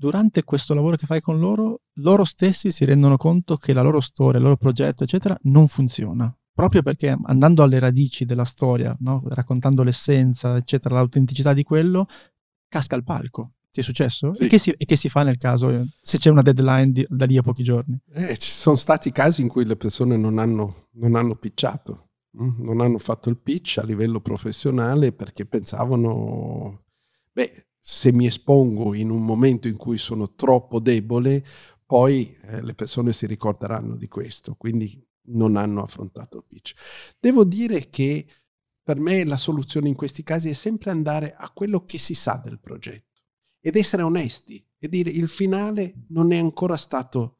durante 0.00 0.44
questo 0.44 0.72
lavoro 0.72 0.96
che 0.96 1.04
fai 1.04 1.20
con 1.20 1.38
loro, 1.38 1.82
loro 1.96 2.24
stessi 2.24 2.70
si 2.70 2.86
rendono 2.86 3.18
conto 3.18 3.58
che 3.58 3.74
la 3.74 3.82
loro 3.82 4.00
storia, 4.00 4.38
il 4.38 4.44
loro 4.44 4.56
progetto, 4.56 5.04
eccetera, 5.04 5.36
non 5.42 5.68
funziona. 5.68 6.34
proprio 6.54 6.82
perché 6.82 7.16
andando 7.24 7.62
alle 7.62 7.78
radici 7.78 8.24
della 8.24 8.44
storia, 8.44 8.96
no? 9.00 9.22
raccontando 9.26 9.82
l'essenza, 9.82 10.56
eccetera, 10.56 10.94
l'autenticità 10.94 11.52
di 11.52 11.62
quello, 11.62 12.06
casca 12.68 12.96
il 12.96 13.04
palco. 13.04 13.52
Ti 13.70 13.80
è 13.80 13.82
successo? 13.82 14.32
Sì. 14.32 14.44
E, 14.44 14.46
che 14.48 14.58
si, 14.58 14.70
e, 14.70 14.84
che 14.84 14.96
si, 14.96 15.08
fa 15.10 15.22
nel 15.22 15.36
caso 15.36 15.86
se 16.00 16.18
c'è 16.18 16.30
una 16.30 16.42
deadline 16.42 16.92
di, 16.92 17.06
da 17.08 17.26
lì 17.26 17.36
a 17.36 17.42
pochi 17.42 17.62
giorni? 17.62 18.00
Eh, 18.12 18.36
ci 18.38 18.50
sono 18.50 18.76
stati 18.76 19.12
casi 19.12 19.42
in 19.42 19.48
cui 19.48 19.64
le 19.64 19.76
persone 19.76 20.16
non 20.16 20.38
hanno, 20.38 20.88
non 20.92 21.14
hanno 21.14 21.34
pitchato, 21.34 22.08
mm? 22.42 22.62
non 22.62 22.80
hanno 22.80 22.98
fatto 22.98 23.28
il 23.28 23.36
pitch 23.36 23.78
a 23.78 23.84
livello 23.84 24.20
professionale 24.20 25.12
perché 25.12 25.46
pensavano, 25.46 26.84
beh, 27.32 27.69
se 27.80 28.12
mi 28.12 28.26
espongo 28.26 28.94
in 28.94 29.10
un 29.10 29.24
momento 29.24 29.66
in 29.68 29.76
cui 29.76 29.98
sono 29.98 30.34
troppo 30.34 30.80
debole, 30.80 31.44
poi 31.84 32.36
eh, 32.42 32.62
le 32.62 32.74
persone 32.74 33.12
si 33.12 33.26
ricorderanno 33.26 33.96
di 33.96 34.06
questo, 34.06 34.54
quindi 34.54 35.02
non 35.30 35.56
hanno 35.56 35.82
affrontato 35.82 36.38
il 36.38 36.44
pitch. 36.46 36.74
Devo 37.18 37.44
dire 37.44 37.88
che 37.88 38.26
per 38.82 38.98
me 38.98 39.24
la 39.24 39.36
soluzione 39.36 39.88
in 39.88 39.94
questi 39.94 40.22
casi 40.22 40.50
è 40.50 40.52
sempre 40.52 40.90
andare 40.90 41.32
a 41.32 41.50
quello 41.50 41.84
che 41.84 41.98
si 41.98 42.14
sa 42.14 42.40
del 42.42 42.58
progetto 42.58 43.22
ed 43.60 43.76
essere 43.76 44.02
onesti 44.02 44.64
e 44.78 44.88
dire 44.88 45.10
il 45.10 45.28
finale 45.28 46.06
non 46.08 46.32
è 46.32 46.38
ancora 46.38 46.76
stato 46.76 47.38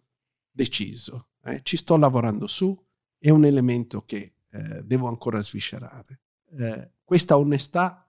deciso, 0.51 1.31
eh? 1.45 1.61
ci 1.63 1.77
sto 1.77 1.97
lavorando 1.97 2.47
su, 2.47 2.77
è 3.19 3.31
un 3.31 3.45
elemento 3.45 4.05
che 4.05 4.35
eh, 4.51 4.83
devo 4.83 5.09
ancora 5.09 5.43
sviscerare. 5.43 6.21
Eh, 6.59 6.93
questa 7.05 7.39
onestà 7.39 8.09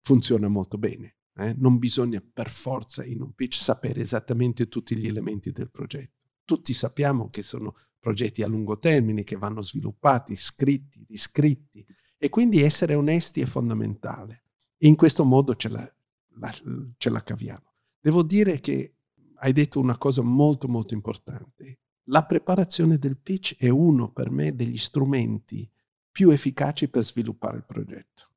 funziona 0.00 0.48
molto 0.48 0.78
bene, 0.78 1.16
eh? 1.36 1.54
non 1.56 1.78
bisogna 1.78 2.22
per 2.32 2.50
forza 2.50 3.04
in 3.04 3.22
un 3.22 3.32
pitch 3.32 3.56
sapere 3.56 4.00
esattamente 4.00 4.68
tutti 4.68 4.96
gli 4.96 5.06
elementi 5.06 5.50
del 5.50 5.70
progetto. 5.70 6.30
Tutti 6.44 6.72
sappiamo 6.72 7.30
che 7.30 7.42
sono 7.42 7.74
progetti 7.98 8.42
a 8.42 8.48
lungo 8.48 8.78
termine 8.78 9.22
che 9.22 9.36
vanno 9.36 9.62
sviluppati, 9.62 10.36
scritti, 10.36 11.06
riscritti 11.08 11.86
e 12.18 12.28
quindi 12.28 12.60
essere 12.60 12.94
onesti 12.94 13.40
è 13.40 13.46
fondamentale. 13.46 14.44
In 14.78 14.96
questo 14.96 15.24
modo 15.24 15.54
ce 15.54 15.68
la, 15.68 15.94
la, 16.38 16.52
ce 16.96 17.10
la 17.10 17.22
caviamo. 17.22 17.74
Devo 18.00 18.22
dire 18.22 18.58
che 18.58 18.96
hai 19.36 19.52
detto 19.52 19.78
una 19.78 19.96
cosa 19.96 20.22
molto 20.22 20.68
molto 20.68 20.94
importante. 20.94 21.78
La 22.06 22.24
preparazione 22.24 22.98
del 22.98 23.16
pitch 23.16 23.56
è 23.56 23.68
uno 23.68 24.10
per 24.10 24.30
me 24.30 24.54
degli 24.54 24.76
strumenti 24.76 25.70
più 26.10 26.30
efficaci 26.30 26.88
per 26.88 27.04
sviluppare 27.04 27.58
il 27.58 27.64
progetto, 27.64 28.31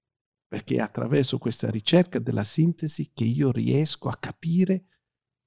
perché 0.56 0.76
è 0.76 0.80
attraverso 0.80 1.38
questa 1.38 1.70
ricerca 1.70 2.18
della 2.18 2.46
sintesi 2.46 3.12
che 3.14 3.26
io 3.26 3.52
riesco 3.52 4.08
a 4.08 4.16
capire 4.18 4.86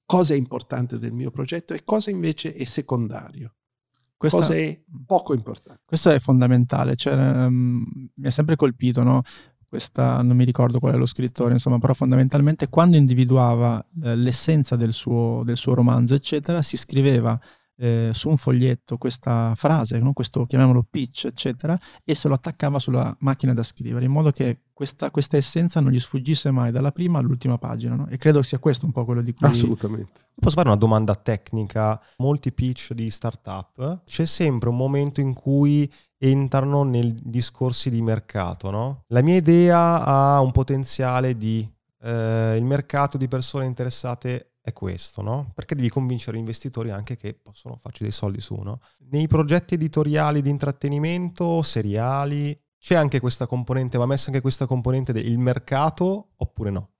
cosa 0.05 0.35
è 0.35 0.37
importante 0.37 0.99
del 0.99 1.13
mio 1.13 1.31
progetto 1.31 1.73
e 1.73 1.83
cosa 1.83 2.11
invece 2.11 2.53
è 2.53 2.63
secondario. 2.63 3.55
Questa, 4.15 4.37
cosa 4.37 4.53
è 4.53 4.79
poco 5.07 5.33
importante. 5.33 5.81
Questo 5.83 6.11
è 6.11 6.19
fondamentale, 6.19 6.95
cioè, 6.95 7.15
um, 7.15 7.83
mi 8.13 8.27
ha 8.27 8.29
sempre 8.29 8.55
colpito, 8.55 9.01
no? 9.01 9.23
questa, 9.67 10.21
non 10.21 10.35
mi 10.35 10.43
ricordo 10.43 10.79
qual 10.79 10.93
è 10.93 10.97
lo 10.97 11.07
scrittore, 11.07 11.53
insomma, 11.53 11.79
però 11.79 11.95
fondamentalmente 11.95 12.69
quando 12.69 12.95
individuava 12.95 13.83
eh, 14.03 14.15
l'essenza 14.15 14.75
del 14.75 14.93
suo, 14.93 15.41
del 15.43 15.57
suo, 15.57 15.73
romanzo, 15.73 16.13
eccetera, 16.13 16.61
si 16.61 16.77
scriveva 16.77 17.39
eh, 17.77 18.09
su 18.13 18.29
un 18.29 18.37
foglietto 18.37 18.97
questa 18.97 19.53
frase, 19.55 19.97
no? 19.99 20.13
questo 20.13 20.45
chiamiamolo 20.45 20.85
pitch, 20.87 21.25
eccetera, 21.25 21.79
e 22.03 22.13
se 22.13 22.27
lo 22.27 22.35
attaccava 22.35 22.77
sulla 22.77 23.15
macchina 23.21 23.53
da 23.53 23.63
scrivere, 23.63 24.05
in 24.05 24.11
modo 24.11 24.31
che 24.31 24.65
questa, 24.79 25.11
questa 25.11 25.35
essenza 25.35 25.81
non 25.81 25.91
gli 25.91 25.99
sfuggisse 25.99 26.51
mai 26.51 26.71
dalla 26.71 26.93
prima 26.93 27.19
all'ultima 27.19 27.57
pagina. 27.57 27.95
No? 27.95 28.07
E 28.07 28.15
credo 28.15 28.41
sia 28.41 28.59
questo 28.59 28.85
un 28.85 28.93
po' 28.93 29.03
quello 29.03 29.21
di 29.21 29.33
cui... 29.33 29.45
Assolutamente. 29.45 30.21
Posso 30.33 30.55
fare 30.55 30.69
una 30.69 30.77
domanda 30.77 31.15
tecnica? 31.15 32.01
Molti 32.19 32.53
pitch 32.53 32.93
di 32.93 33.09
startup, 33.09 34.03
c'è 34.05 34.23
sempre 34.23 34.69
un 34.69 34.77
momento 34.77 35.19
in 35.19 35.33
cui 35.33 35.91
entrano 36.17 36.83
nei 36.83 37.13
discorsi 37.21 37.89
di 37.89 38.01
mercato, 38.01 38.71
no? 38.71 39.03
La 39.07 39.21
mia 39.21 39.35
idea 39.35 40.01
ha 40.05 40.39
un 40.39 40.51
potenziale 40.51 41.35
di... 41.35 41.69
Eh, 42.01 42.55
il 42.55 42.63
mercato 42.63 43.17
di 43.17 43.27
persone 43.27 43.65
interessate 43.65 44.53
è 44.61 44.71
questo, 44.71 45.21
no? 45.21 45.51
Perché 45.53 45.75
devi 45.75 45.89
convincere 45.89 46.37
gli 46.37 46.39
investitori 46.39 46.89
anche 46.89 47.17
che 47.17 47.33
possono 47.33 47.77
farci 47.81 48.03
dei 48.03 48.13
soldi 48.13 48.39
su, 48.39 48.55
no? 48.55 48.79
Nei 49.09 49.27
progetti 49.27 49.73
editoriali 49.73 50.41
di 50.41 50.49
intrattenimento, 50.49 51.61
seriali, 51.63 52.57
c'è 52.79 52.95
anche 52.95 53.19
questa 53.19 53.45
componente, 53.45 53.97
va 53.97 54.05
messa 54.05 54.27
anche 54.27 54.41
questa 54.41 54.65
componente 54.65 55.13
del 55.13 55.37
mercato 55.37 56.29
oppure 56.37 56.69
no? 56.69 56.91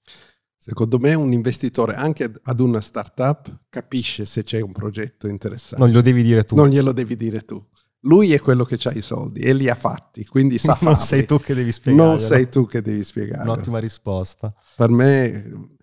Secondo 0.61 0.99
me 0.99 1.13
un 1.13 1.31
investitore 1.31 1.95
anche 1.95 2.29
ad 2.43 2.59
una 2.59 2.81
startup 2.81 3.61
capisce 3.69 4.25
se 4.25 4.43
c'è 4.43 4.59
un 4.59 4.73
progetto 4.73 5.27
interessante. 5.27 5.81
Non 5.81 5.87
glielo 5.87 6.01
devi 6.01 6.21
dire 6.21 6.43
tu. 6.43 6.55
Non 6.55 6.67
glielo 6.67 6.91
devi 6.91 7.15
dire 7.15 7.41
tu. 7.41 7.65
Lui 8.01 8.33
è 8.33 8.39
quello 8.39 8.65
che 8.65 8.77
ha 8.81 8.91
i 8.93 9.01
soldi 9.01 9.39
e 9.39 9.53
li 9.53 9.69
ha 9.69 9.75
fatti, 9.75 10.25
quindi 10.25 10.57
sa 10.57 10.75
farli. 10.75 10.95
Non 10.95 10.97
sei 10.97 11.25
tu 11.25 11.39
che 11.39 11.53
devi 11.53 11.71
spiegare. 11.71 12.07
Non 12.07 12.19
sei 12.19 12.49
tu 12.49 12.65
che 12.67 12.81
devi 12.81 13.03
spiegare. 13.03 13.43
Un'ottima 13.43 13.79
risposta. 13.79 14.53
Per 14.75 14.89
me, 14.89 15.77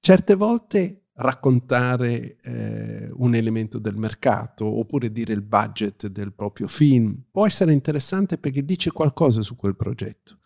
certe 0.00 0.34
volte 0.34 1.07
raccontare 1.20 2.36
eh, 2.42 3.10
un 3.14 3.34
elemento 3.34 3.78
del 3.78 3.96
mercato 3.96 4.66
oppure 4.66 5.10
dire 5.10 5.32
il 5.32 5.42
budget 5.42 6.06
del 6.06 6.32
proprio 6.32 6.66
film 6.68 7.24
può 7.30 7.46
essere 7.46 7.72
interessante 7.72 8.38
perché 8.38 8.64
dice 8.64 8.92
qualcosa 8.92 9.42
su 9.42 9.56
quel 9.56 9.76
progetto. 9.76 10.38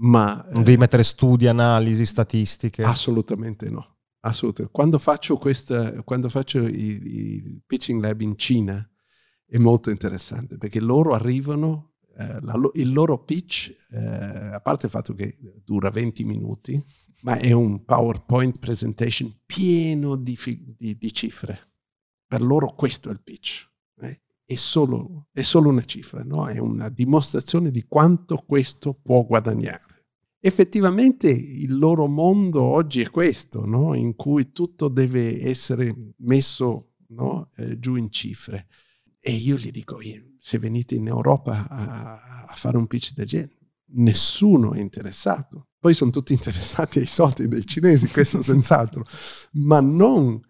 Ma, 0.00 0.44
non 0.50 0.62
devi 0.62 0.76
eh, 0.76 0.78
mettere 0.78 1.02
studi, 1.02 1.46
analisi, 1.46 2.04
statistiche. 2.04 2.82
Assolutamente 2.82 3.68
no. 3.70 3.96
Assolutamente. 4.20 4.72
Quando 4.72 4.98
faccio, 4.98 5.36
questa, 5.36 6.02
quando 6.02 6.28
faccio 6.28 6.58
il, 6.58 7.06
il 7.06 7.62
pitching 7.66 8.00
lab 8.00 8.20
in 8.20 8.36
Cina 8.36 8.86
è 9.46 9.56
molto 9.56 9.90
interessante 9.90 10.58
perché 10.58 10.78
loro 10.78 11.14
arrivano 11.14 11.87
eh, 12.18 12.40
la, 12.40 12.54
il 12.74 12.92
loro 12.92 13.22
pitch, 13.22 13.72
eh, 13.92 13.98
a 13.98 14.60
parte 14.60 14.86
il 14.86 14.92
fatto 14.92 15.14
che 15.14 15.36
dura 15.64 15.88
20 15.88 16.24
minuti, 16.24 16.82
ma 17.22 17.38
è 17.38 17.52
un 17.52 17.84
PowerPoint 17.84 18.58
presentation 18.58 19.32
pieno 19.46 20.16
di, 20.16 20.36
di, 20.76 20.98
di 20.98 21.12
cifre. 21.12 21.74
Per 22.26 22.42
loro 22.42 22.74
questo 22.74 23.08
è 23.08 23.12
il 23.12 23.22
pitch. 23.22 23.70
Eh? 24.00 24.20
È, 24.44 24.56
solo, 24.56 25.28
è, 25.32 25.42
solo, 25.42 25.68
una 25.68 25.84
cifra, 25.84 26.24
no? 26.24 26.48
è 26.48 26.58
una 26.58 26.88
dimostrazione 26.88 27.70
di 27.70 27.84
quanto 27.84 28.38
questo 28.38 28.94
può 28.94 29.24
guadagnare. 29.24 30.06
Effettivamente 30.40 31.30
il 31.30 31.78
loro 31.78 32.08
mondo 32.08 32.62
oggi 32.62 33.00
è 33.00 33.10
questo, 33.10 33.64
no? 33.64 33.94
in 33.94 34.16
cui 34.16 34.50
tutto 34.50 34.88
deve 34.88 35.44
essere 35.48 36.14
messo 36.18 36.94
no? 37.10 37.48
eh, 37.56 37.78
giù 37.78 37.94
in 37.94 38.10
cifre. 38.10 38.66
E 39.20 39.32
io 39.32 39.56
gli 39.56 39.70
dico, 39.70 40.00
se 40.38 40.58
venite 40.58 40.94
in 40.94 41.06
Europa 41.06 41.66
a, 41.68 42.44
a 42.46 42.54
fare 42.54 42.76
un 42.76 42.86
pitch 42.86 43.12
del 43.14 43.26
genere, 43.26 43.56
nessuno 43.92 44.72
è 44.72 44.80
interessato. 44.80 45.68
Poi 45.78 45.94
sono 45.94 46.10
tutti 46.10 46.32
interessati 46.34 46.98
ai 46.98 47.06
soldi 47.06 47.48
dei 47.48 47.64
cinesi, 47.64 48.08
questo 48.08 48.42
senz'altro, 48.42 49.04
ma 49.52 49.80
non 49.80 50.40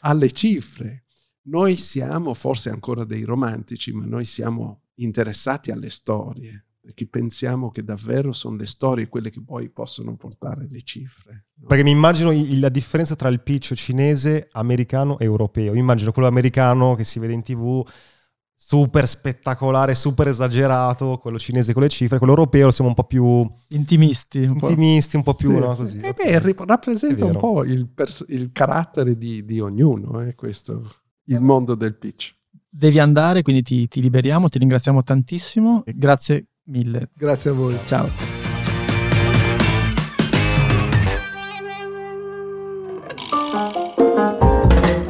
alle 0.00 0.30
cifre. 0.32 1.04
Noi 1.46 1.76
siamo 1.76 2.32
forse 2.34 2.70
ancora 2.70 3.04
dei 3.04 3.22
romantici, 3.22 3.92
ma 3.92 4.06
noi 4.06 4.24
siamo 4.24 4.84
interessati 4.96 5.70
alle 5.70 5.90
storie, 5.90 6.66
perché 6.80 7.06
pensiamo 7.06 7.70
che 7.70 7.84
davvero 7.84 8.32
sono 8.32 8.56
le 8.56 8.66
storie 8.66 9.08
quelle 9.08 9.30
che 9.30 9.42
poi 9.42 9.70
possono 9.70 10.16
portare 10.16 10.66
le 10.70 10.82
cifre. 10.82 11.46
No? 11.54 11.66
Perché 11.66 11.82
mi 11.82 11.90
immagino 11.90 12.30
la 12.58 12.68
differenza 12.70 13.14
tra 13.14 13.28
il 13.28 13.42
pitch 13.42 13.74
cinese, 13.74 14.48
americano 14.52 15.18
e 15.18 15.24
europeo. 15.24 15.72
Mi 15.72 15.80
immagino 15.80 16.12
quello 16.12 16.28
americano 16.28 16.94
che 16.94 17.04
si 17.04 17.18
vede 17.18 17.32
in 17.34 17.42
tv 17.42 17.86
super 18.66 19.06
spettacolare, 19.06 19.94
super 19.94 20.28
esagerato, 20.28 21.18
quello 21.18 21.38
cinese 21.38 21.74
con 21.74 21.82
le 21.82 21.90
cifre, 21.90 22.16
quello 22.16 22.32
europeo 22.32 22.70
siamo 22.70 22.88
un 22.88 22.96
po' 22.96 23.04
più 23.04 23.46
intimisti, 23.68 24.38
un 24.38 24.56
intimisti, 24.60 25.10
po'. 25.10 25.16
un 25.18 25.22
po' 25.22 25.34
più 25.34 25.50
sì, 25.50 25.58
no, 25.58 25.74
sì. 25.74 25.80
così. 25.82 25.98
Eh 25.98 26.14
beh, 26.14 26.54
rappresenta 26.64 27.26
un 27.26 27.36
po' 27.36 27.62
il, 27.62 27.86
pers- 27.88 28.24
il 28.28 28.52
carattere 28.52 29.18
di, 29.18 29.44
di 29.44 29.60
ognuno, 29.60 30.22
eh, 30.22 30.34
questo, 30.34 30.90
il 31.24 31.40
mondo 31.40 31.74
del 31.74 31.94
pitch. 31.94 32.34
Devi 32.66 32.98
andare, 32.98 33.42
quindi 33.42 33.62
ti, 33.62 33.86
ti 33.86 34.00
liberiamo, 34.00 34.48
ti 34.48 34.58
ringraziamo 34.58 35.02
tantissimo, 35.02 35.82
grazie 35.84 36.46
mille. 36.64 37.10
Grazie 37.14 37.50
a 37.50 37.52
voi. 37.52 37.78
Ciao. 37.84 38.33